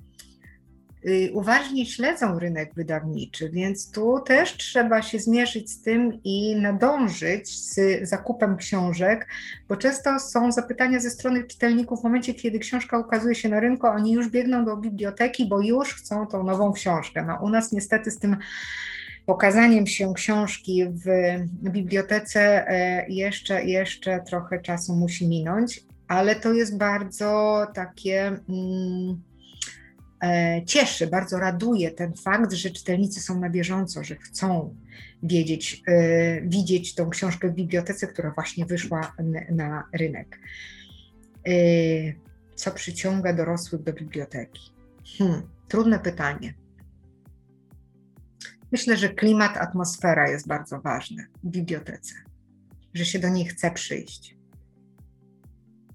uważnie 1.32 1.86
śledzą 1.86 2.38
rynek 2.38 2.74
wydawniczy, 2.74 3.50
więc 3.50 3.90
tu 3.90 4.20
też 4.20 4.56
trzeba 4.56 5.02
się 5.02 5.18
zmierzyć 5.18 5.70
z 5.70 5.82
tym 5.82 6.20
i 6.24 6.56
nadążyć 6.56 7.58
z 7.58 7.78
zakupem 8.08 8.56
książek, 8.56 9.28
bo 9.68 9.76
często 9.76 10.18
są 10.18 10.52
zapytania 10.52 11.00
ze 11.00 11.10
strony 11.10 11.44
czytelników 11.44 12.00
w 12.00 12.04
momencie, 12.04 12.34
kiedy 12.34 12.58
książka 12.58 12.98
ukazuje 12.98 13.34
się 13.34 13.48
na 13.48 13.60
rynku, 13.60 13.86
oni 13.86 14.12
już 14.12 14.28
biegną 14.28 14.64
do 14.64 14.76
biblioteki, 14.76 15.48
bo 15.48 15.60
już 15.60 15.94
chcą 15.94 16.26
tą 16.26 16.42
nową 16.42 16.72
książkę. 16.72 17.24
No, 17.26 17.38
u 17.42 17.48
nas 17.48 17.72
niestety 17.72 18.10
z 18.10 18.18
tym 18.18 18.36
pokazaniem 19.26 19.86
się 19.86 20.14
książki 20.14 20.84
w 20.88 21.04
bibliotece 21.70 22.68
e, 22.68 23.06
jeszcze, 23.08 23.64
jeszcze 23.64 24.20
trochę 24.20 24.60
czasu 24.60 24.96
musi 24.96 25.28
minąć, 25.28 25.84
ale 26.08 26.36
to 26.36 26.52
jest 26.52 26.78
bardzo 26.78 27.66
takie. 27.74 28.26
Mm, 28.26 29.22
cieszy, 30.66 31.06
bardzo 31.06 31.38
raduje 31.38 31.90
ten 31.90 32.14
fakt, 32.14 32.52
że 32.52 32.70
czytelnicy 32.70 33.20
są 33.20 33.40
na 33.40 33.50
bieżąco, 33.50 34.04
że 34.04 34.16
chcą 34.16 34.74
wiedzieć, 35.22 35.82
e, 35.88 36.40
widzieć 36.40 36.94
tą 36.94 37.10
książkę 37.10 37.48
w 37.48 37.54
bibliotece, 37.54 38.06
która 38.06 38.30
właśnie 38.30 38.66
wyszła 38.66 39.12
na, 39.50 39.88
rynek. 39.92 40.38
E, 41.48 41.52
co 42.54 42.70
przyciąga 42.70 43.32
dorosłych 43.32 43.82
do 43.82 43.92
biblioteki? 43.92 44.72
Hmm, 45.18 45.42
trudne 45.68 45.98
pytanie. 45.98 46.54
Myślę, 48.72 48.96
że 48.96 49.08
klimat, 49.08 49.56
atmosfera 49.56 50.30
jest 50.30 50.48
bardzo 50.48 50.80
ważny 50.80 51.26
w 51.44 51.48
bibliotece, 51.48 52.14
że 52.94 53.04
się 53.04 53.18
do 53.18 53.28
niej 53.28 53.44
chce 53.44 53.70
przyjść. 53.70 54.36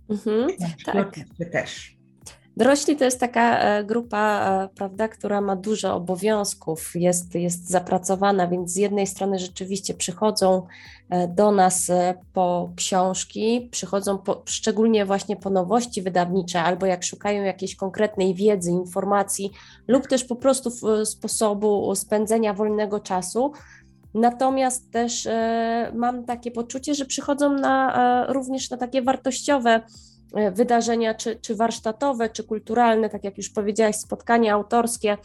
Mhm, 0.09 0.49
tak. 0.85 1.15
też. 1.51 2.00
Dorośli 2.57 2.95
to 2.95 3.05
jest 3.05 3.19
taka 3.19 3.59
e, 3.59 3.83
grupa, 3.83 4.49
e, 4.63 4.75
prawda, 4.75 5.07
która 5.07 5.41
ma 5.41 5.55
dużo 5.55 5.95
obowiązków, 5.95 6.91
jest, 6.95 7.35
jest 7.35 7.69
zapracowana, 7.69 8.47
więc 8.47 8.71
z 8.71 8.75
jednej 8.75 9.07
strony 9.07 9.39
rzeczywiście 9.39 9.93
przychodzą 9.93 10.65
e, 11.09 11.27
do 11.27 11.51
nas 11.51 11.91
po 12.33 12.71
książki, 12.75 13.69
przychodzą 13.71 14.17
po, 14.17 14.41
szczególnie 14.45 15.05
właśnie 15.05 15.35
po 15.35 15.49
nowości 15.49 16.01
wydawnicze, 16.01 16.61
albo 16.61 16.85
jak 16.85 17.03
szukają 17.03 17.43
jakiejś 17.43 17.75
konkretnej 17.75 18.35
wiedzy, 18.35 18.71
informacji, 18.71 19.51
lub 19.87 20.07
też 20.07 20.23
po 20.23 20.35
prostu 20.35 20.71
sposobu 21.05 21.95
spędzenia 21.95 22.53
wolnego 22.53 22.99
czasu. 22.99 23.51
Natomiast 24.13 24.91
też 24.91 25.27
mam 25.93 26.25
takie 26.25 26.51
poczucie, 26.51 26.95
że 26.95 27.05
przychodzą 27.05 27.53
na, 27.53 28.25
również 28.29 28.69
na 28.69 28.77
takie 28.77 29.01
wartościowe 29.01 29.81
wydarzenia, 30.53 31.13
czy, 31.13 31.35
czy 31.35 31.55
warsztatowe, 31.55 32.29
czy 32.29 32.43
kulturalne, 32.43 33.09
tak 33.09 33.23
jak 33.23 33.37
już 33.37 33.49
powiedziałaś, 33.49 33.95
spotkania 33.95 34.53
autorskie, 34.53 35.17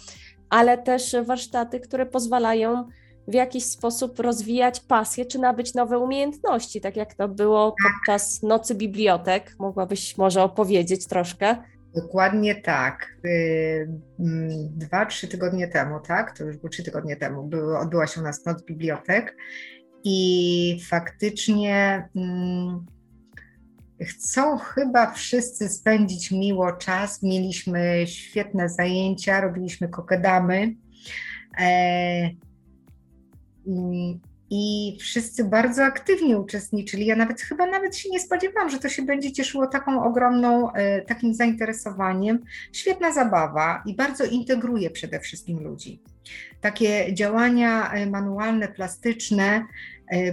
ale 0.51 0.79
też 0.79 1.17
warsztaty, 1.25 1.81
które 1.81 2.07
pozwalają 2.07 2.89
w 3.29 3.35
jakiś 3.35 3.65
sposób 3.65 4.19
rozwijać 4.19 4.81
pasję, 4.81 5.25
czy 5.25 5.39
nabyć 5.39 5.75
nowe 5.75 5.99
umiejętności, 5.99 6.81
tak 6.81 6.97
jak 6.97 7.15
to 7.15 7.29
było 7.29 7.75
podczas 7.85 8.43
Nocy 8.43 8.75
Bibliotek. 8.75 9.55
Mogłabyś 9.59 10.19
może 10.19 10.43
opowiedzieć 10.43 11.07
troszkę? 11.07 11.57
Dokładnie 11.95 12.55
tak. 12.55 13.07
Y, 13.25 13.89
mm, 14.21 14.49
dwa, 14.79 15.07
trzy 15.07 15.29
tygodnie 15.29 15.69
temu, 15.69 16.01
tak? 16.01 16.39
To 16.39 16.45
już 16.45 16.57
było 16.57 16.69
trzy 16.69 16.83
tygodnie 16.83 17.17
temu, 17.17 17.51
odbyła 17.81 18.07
się 18.07 18.21
u 18.21 18.25
nas 18.25 18.45
Noc 18.47 18.63
Bibliotek 18.63 19.37
i 20.05 20.81
faktycznie. 20.89 22.09
Hmm, 22.15 22.87
Chcą 24.01 24.59
chyba 24.59 25.11
wszyscy 25.13 25.69
spędzić 25.69 26.31
miło 26.31 26.73
czas. 26.73 27.23
Mieliśmy 27.23 28.05
świetne 28.07 28.69
zajęcia, 28.69 29.41
robiliśmy 29.41 29.89
kokedamy. 29.89 30.75
E, 31.61 32.31
i 34.51 34.97
wszyscy 35.01 35.45
bardzo 35.45 35.85
aktywnie 35.85 36.39
uczestniczyli. 36.39 37.07
Ja 37.07 37.17
nawet 37.17 37.41
chyba 37.41 37.67
nawet 37.67 37.97
się 37.97 38.11
nie 38.11 38.21
spodziewałam, 38.21 38.71
że 38.71 38.79
to 38.79 38.89
się 38.89 39.03
będzie 39.03 39.33
cieszyło 39.33 39.67
taką 39.67 40.05
ogromną, 40.05 40.73
e, 40.73 41.03
takim 41.03 41.35
zainteresowaniem. 41.35 42.39
Świetna 42.73 43.13
zabawa 43.13 43.83
i 43.87 43.95
bardzo 43.95 44.25
integruje 44.25 44.91
przede 44.91 45.21
wszystkim 45.21 45.65
ludzi. 45.65 46.03
Takie 46.61 47.15
działania 47.15 47.93
e, 47.93 48.07
manualne, 48.07 48.69
plastyczne 48.69 49.67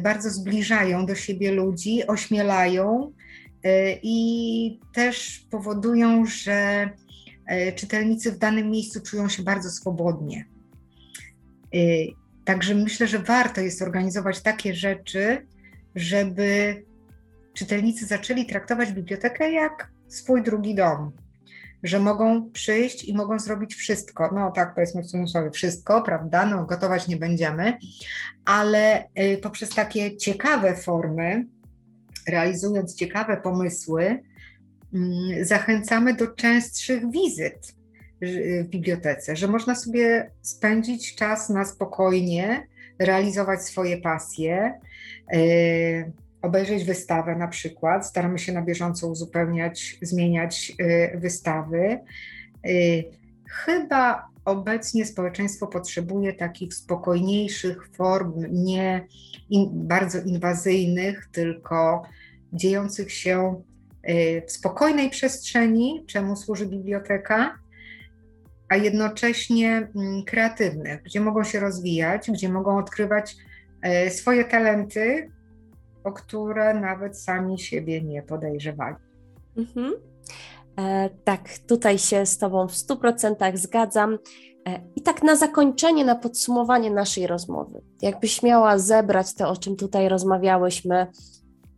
bardzo 0.01 0.29
zbliżają 0.29 1.05
do 1.05 1.15
siebie 1.15 1.51
ludzi, 1.51 2.07
ośmielają 2.07 3.11
i 4.03 4.79
też 4.93 5.47
powodują, 5.51 6.25
że 6.25 6.89
e, 7.45 7.73
czytelnicy 7.73 8.31
w 8.31 8.37
danym 8.37 8.71
miejscu 8.71 9.01
czują 9.01 9.29
się 9.29 9.43
bardzo 9.43 9.69
swobodnie. 9.69 10.45
E, 11.73 11.77
także 12.45 12.75
myślę, 12.75 13.07
że 13.07 13.19
warto 13.19 13.61
jest 13.61 13.81
organizować 13.81 14.41
takie 14.41 14.75
rzeczy, 14.75 15.47
żeby 15.95 16.83
czytelnicy 17.53 18.05
zaczęli 18.05 18.45
traktować 18.45 18.91
bibliotekę 18.91 19.51
jak 19.51 19.91
swój 20.07 20.43
drugi 20.43 20.75
dom, 20.75 21.11
że 21.83 21.99
mogą 21.99 22.51
przyjść 22.51 23.03
i 23.03 23.13
mogą 23.13 23.39
zrobić 23.39 23.75
wszystko. 23.75 24.29
No 24.35 24.51
tak, 24.51 24.75
powiedzmy 24.75 25.03
w 25.03 25.07
cudzysłowie 25.07 25.51
wszystko, 25.51 26.01
prawda? 26.01 26.45
No, 26.45 26.65
gotować 26.65 27.07
nie 27.07 27.17
będziemy, 27.17 27.77
ale 28.45 29.09
poprzez 29.41 29.69
takie 29.69 30.17
ciekawe 30.17 30.75
formy, 30.75 31.45
realizując 32.27 32.95
ciekawe 32.95 33.37
pomysły, 33.37 34.23
mm, 34.93 35.45
zachęcamy 35.45 36.13
do 36.13 36.27
częstszych 36.27 37.11
wizyt 37.11 37.75
w 38.21 38.63
bibliotece, 38.67 39.35
że 39.35 39.47
można 39.47 39.75
sobie 39.75 40.31
spędzić 40.41 41.15
czas 41.15 41.49
na 41.49 41.65
spokojnie, 41.65 42.67
realizować 42.99 43.61
swoje 43.61 43.97
pasje, 43.97 44.79
e, 45.33 45.39
obejrzeć 46.41 46.83
wystawę 46.83 47.35
na 47.35 47.47
przykład. 47.47 48.07
Staramy 48.07 48.39
się 48.39 48.53
na 48.53 48.61
bieżąco 48.61 49.07
uzupełniać, 49.07 49.97
zmieniać 50.01 50.73
e, 50.79 51.17
wystawy. 51.17 51.99
Chyba 53.49 54.32
obecnie 54.45 55.05
społeczeństwo 55.05 55.67
potrzebuje 55.67 56.33
takich 56.33 56.73
spokojniejszych 56.73 57.87
form, 57.87 58.33
nie 58.51 59.07
in, 59.49 59.69
bardzo 59.73 60.19
inwazyjnych, 60.19 61.29
tylko 61.31 62.03
dziejących 62.53 63.11
się 63.11 63.61
y, 64.09 64.43
w 64.47 64.51
spokojnej 64.51 65.09
przestrzeni, 65.09 66.03
czemu 66.07 66.35
służy 66.35 66.65
biblioteka, 66.65 67.59
a 68.69 68.75
jednocześnie 68.75 69.89
mm, 69.95 70.23
kreatywnych, 70.23 71.03
gdzie 71.03 71.19
mogą 71.19 71.43
się 71.43 71.59
rozwijać, 71.59 72.31
gdzie 72.31 72.49
mogą 72.49 72.77
odkrywać 72.77 73.35
y, 74.07 74.09
swoje 74.09 74.43
talenty, 74.43 75.31
o 76.03 76.11
które 76.11 76.73
nawet 76.73 77.17
sami 77.17 77.59
siebie 77.59 78.01
nie 78.01 78.23
podejrzewali. 78.23 78.95
Mhm. 79.57 79.93
E, 80.79 81.09
tak, 81.23 81.49
tutaj 81.67 81.99
się 81.99 82.25
z 82.25 82.37
Tobą 82.37 82.67
w 82.67 82.73
100% 82.73 83.57
zgadzam. 83.57 84.17
E, 84.67 84.81
I 84.95 85.01
tak 85.01 85.23
na 85.23 85.35
zakończenie, 85.35 86.05
na 86.05 86.15
podsumowanie 86.15 86.91
naszej 86.91 87.27
rozmowy, 87.27 87.81
jakbyś 88.01 88.43
miała 88.43 88.77
zebrać 88.77 89.33
to, 89.33 89.49
o 89.49 89.57
czym 89.57 89.75
tutaj 89.75 90.09
rozmawiałyśmy 90.09 91.07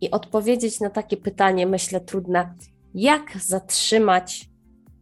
i 0.00 0.10
odpowiedzieć 0.10 0.80
na 0.80 0.90
takie 0.90 1.16
pytanie, 1.16 1.66
myślę, 1.66 2.00
trudne, 2.00 2.54
jak 2.94 3.38
zatrzymać 3.40 4.50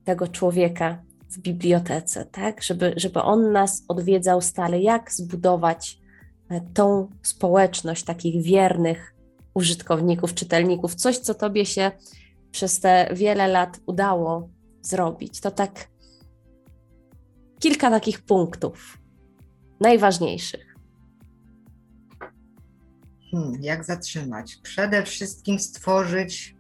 tego 0.05 0.29
człowieka 0.29 1.03
w 1.31 1.39
bibliotece, 1.39 2.25
tak, 2.25 2.63
żeby, 2.63 2.95
żeby 2.97 3.23
on 3.23 3.53
nas 3.53 3.85
odwiedzał 3.89 4.41
stale, 4.41 4.81
jak 4.81 5.13
zbudować 5.13 5.99
e, 6.51 6.61
tą 6.61 7.09
społeczność 7.23 8.05
takich 8.05 8.43
wiernych 8.43 9.15
użytkowników, 9.55 10.35
czytelników, 10.35 10.95
coś, 10.95 11.19
co 11.19 11.35
Tobie 11.35 11.67
się 11.67 11.91
przez 12.55 12.81
te 12.81 13.09
wiele 13.15 13.49
lat 13.49 13.81
udało 13.87 14.49
zrobić. 14.83 15.41
To 15.41 15.51
tak 15.51 15.89
kilka 17.59 17.91
takich 17.91 18.23
punktów 18.23 18.99
najważniejszych. 19.81 20.75
Hmm, 23.31 23.63
jak 23.63 23.85
zatrzymać? 23.85 24.57
Przede 24.63 25.03
wszystkim 25.03 25.59
stworzyć 25.59 26.57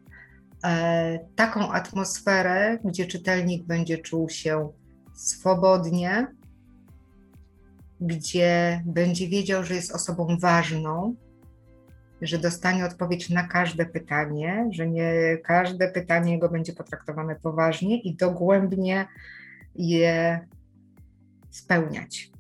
e, 0.64 1.18
taką 1.36 1.72
atmosferę, 1.72 2.78
gdzie 2.84 3.06
czytelnik 3.06 3.66
będzie 3.66 3.98
czuł 3.98 4.28
się 4.28 4.68
swobodnie, 5.14 6.26
gdzie 8.00 8.82
będzie 8.86 9.28
wiedział, 9.28 9.64
że 9.64 9.74
jest 9.74 9.94
osobą 9.94 10.36
ważną, 10.40 11.14
że 12.22 12.38
dostanie 12.38 12.84
odpowiedź 12.84 13.30
na 13.30 13.48
każde 13.48 13.86
pytanie, 13.86 14.68
że 14.70 14.88
nie 14.88 15.38
każde 15.44 15.88
pytanie 15.88 16.32
jego 16.32 16.48
będzie 16.48 16.72
potraktowane 16.72 17.36
poważnie 17.36 18.00
i 18.00 18.14
dogłębnie 18.14 19.06
je 19.74 20.40
spełniać. 21.50 22.30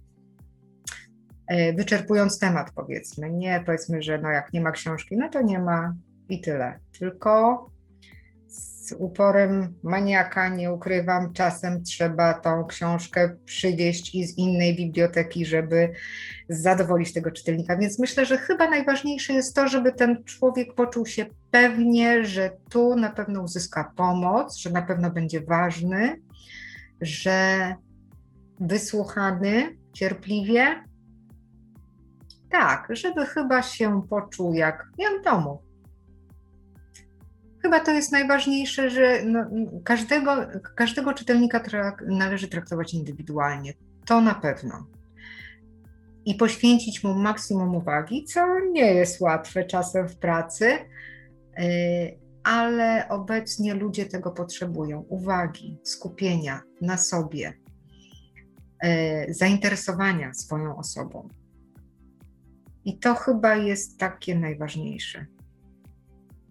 E, 1.46 1.72
wyczerpując 1.72 2.38
temat, 2.38 2.70
powiedzmy, 2.74 3.30
nie 3.30 3.62
powiedzmy, 3.66 4.02
że 4.02 4.18
no 4.18 4.30
jak 4.30 4.52
nie 4.52 4.60
ma 4.60 4.70
książki, 4.70 5.16
no 5.16 5.28
to 5.28 5.42
nie 5.42 5.58
ma 5.58 5.94
i 6.28 6.40
tyle. 6.40 6.78
Tylko 6.98 7.66
z 8.84 8.92
uporem 8.92 9.74
maniaka, 9.82 10.48
nie 10.48 10.72
ukrywam, 10.72 11.32
czasem 11.32 11.82
trzeba 11.82 12.34
tą 12.34 12.64
książkę 12.64 13.36
przywieźć 13.44 14.14
i 14.14 14.26
z 14.26 14.38
innej 14.38 14.76
biblioteki, 14.76 15.46
żeby 15.46 15.92
zadowolić 16.48 17.12
tego 17.12 17.30
czytelnika. 17.30 17.76
Więc 17.76 17.98
myślę, 17.98 18.26
że 18.26 18.38
chyba 18.38 18.70
najważniejsze 18.70 19.32
jest 19.32 19.56
to, 19.56 19.68
żeby 19.68 19.92
ten 19.92 20.24
człowiek 20.24 20.74
poczuł 20.74 21.06
się 21.06 21.26
pewnie, 21.50 22.24
że 22.24 22.50
tu 22.70 22.96
na 22.96 23.10
pewno 23.10 23.42
uzyska 23.42 23.92
pomoc, 23.96 24.56
że 24.56 24.70
na 24.70 24.82
pewno 24.82 25.10
będzie 25.10 25.40
ważny, 25.40 26.20
że 27.00 27.74
wysłuchany 28.60 29.76
cierpliwie. 29.92 30.84
Tak, 32.50 32.88
żeby 32.90 33.26
chyba 33.26 33.62
się 33.62 34.02
poczuł 34.10 34.54
jak, 34.54 34.88
jak 34.98 35.20
w 35.20 35.24
domu. 35.24 35.62
Chyba 37.64 37.80
to 37.80 37.90
jest 37.90 38.12
najważniejsze, 38.12 38.90
że 38.90 39.22
no, 39.24 39.46
każdego, 39.84 40.36
każdego 40.76 41.14
czytelnika 41.14 41.60
trak, 41.60 42.04
należy 42.08 42.48
traktować 42.48 42.94
indywidualnie. 42.94 43.74
To 44.06 44.20
na 44.20 44.34
pewno. 44.34 44.86
I 46.24 46.34
poświęcić 46.34 47.04
mu 47.04 47.14
maksimum 47.14 47.74
uwagi, 47.74 48.24
co 48.24 48.60
nie 48.60 48.94
jest 48.94 49.20
łatwe 49.20 49.64
czasem 49.64 50.08
w 50.08 50.16
pracy, 50.16 50.66
y, 51.58 52.18
ale 52.42 53.08
obecnie 53.08 53.74
ludzie 53.74 54.06
tego 54.06 54.30
potrzebują 54.30 55.00
uwagi, 55.00 55.78
skupienia 55.82 56.62
na 56.80 56.96
sobie, 56.96 57.52
y, 58.84 59.34
zainteresowania 59.34 60.34
swoją 60.34 60.76
osobą. 60.76 61.28
I 62.84 62.98
to 62.98 63.14
chyba 63.14 63.56
jest 63.56 63.98
takie 63.98 64.38
najważniejsze. 64.38 65.26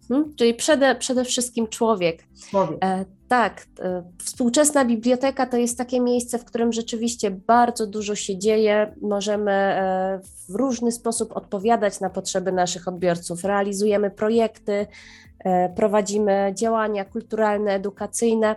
Hmm? 0.08 0.36
Czyli 0.36 0.54
przede, 0.54 0.95
przede 0.95 1.26
wszystkim 1.26 1.68
człowiek. 1.68 2.24
człowiek. 2.49 2.78
E, 2.84 3.06
tak, 3.28 3.66
e, 3.80 4.04
współczesna 4.24 4.86
biblioteka 4.86 5.45
to 5.45 5.58
jest 5.58 5.78
takie 5.78 5.99
miejsce, 5.99 6.39
w 6.39 6.45
którym 6.45 6.74
rzeczywiście 6.74 7.32
bardzo 7.32 7.88
dużo 7.88 8.16
się 8.16 8.38
dzieje. 8.38 8.95
Możemy 9.01 9.51
e, 9.51 10.20
w 10.49 10.56
różny 10.56 10.91
sposób 10.91 11.38
odpowiadać 11.38 11.99
na 11.99 12.10
potrzeby 12.10 12.51
naszych 12.51 12.88
odbiorców. 12.88 13.43
Realizujemy 13.43 14.12
projekty, 14.12 14.88
e, 15.39 15.70
prowadzimy 15.70 16.54
działania 16.56 17.06
kulturalne, 17.06 17.72
edukacyjne, 17.72 18.56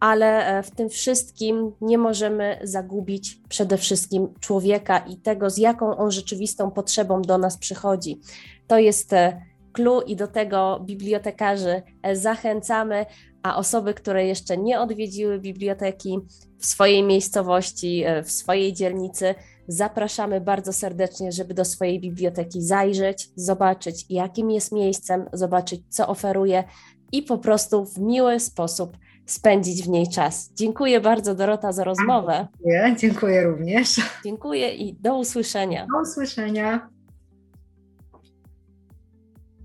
ale 0.00 0.58
e, 0.58 0.62
w 0.62 0.70
tym 0.70 0.88
wszystkim 0.88 1.72
nie 1.80 1.98
możemy 1.98 2.58
zagubić 2.62 3.40
przede 3.48 3.76
wszystkim 3.78 4.28
człowieka 4.40 4.98
i 4.98 5.16
tego, 5.16 5.50
z 5.50 5.58
jaką 5.58 5.96
on 5.96 6.10
rzeczywistą 6.10 6.70
potrzebą 6.70 7.22
do 7.22 7.38
nas 7.38 7.58
przychodzi. 7.58 8.20
To 8.66 8.78
jest 8.78 9.12
e, 9.12 9.42
clue 9.76 10.02
i 10.06 10.16
do 10.16 10.26
tego 10.26 10.80
bibliotekarzy 10.84 11.82
e, 12.02 12.16
zachęcamy, 12.16 13.06
a 13.42 13.56
osoby, 13.56 13.94
które 13.94 14.26
jeszcze 14.26 14.56
nie 14.56 14.80
odwiedziły 14.80 15.38
biblioteki 15.38 16.18
w 16.58 16.66
swojej 16.66 17.02
miejscowości, 17.02 18.02
e, 18.06 18.22
w 18.22 18.30
swojej 18.30 18.72
dzielnicy, 18.72 19.34
zapraszamy 19.68 20.40
bardzo 20.40 20.72
serdecznie, 20.72 21.32
żeby 21.32 21.54
do 21.54 21.64
swojej 21.64 22.00
biblioteki 22.00 22.62
zajrzeć, 22.62 23.28
zobaczyć, 23.36 24.06
jakim 24.10 24.50
jest 24.50 24.72
miejscem, 24.72 25.24
zobaczyć, 25.32 25.80
co 25.88 26.08
oferuje 26.08 26.64
i 27.12 27.22
po 27.22 27.38
prostu 27.38 27.84
w 27.84 27.98
miły 27.98 28.40
sposób 28.40 28.96
spędzić 29.26 29.82
w 29.82 29.88
niej 29.88 30.08
czas. 30.08 30.50
Dziękuję 30.54 31.00
bardzo, 31.00 31.34
Dorota, 31.34 31.72
za 31.72 31.84
rozmowę. 31.84 32.46
Dziękuję, 32.52 32.96
dziękuję 32.98 33.42
również. 33.44 34.00
Dziękuję 34.24 34.74
i 34.74 34.94
do 34.94 35.18
usłyszenia. 35.18 35.86
Do 35.94 36.00
usłyszenia. 36.00 36.95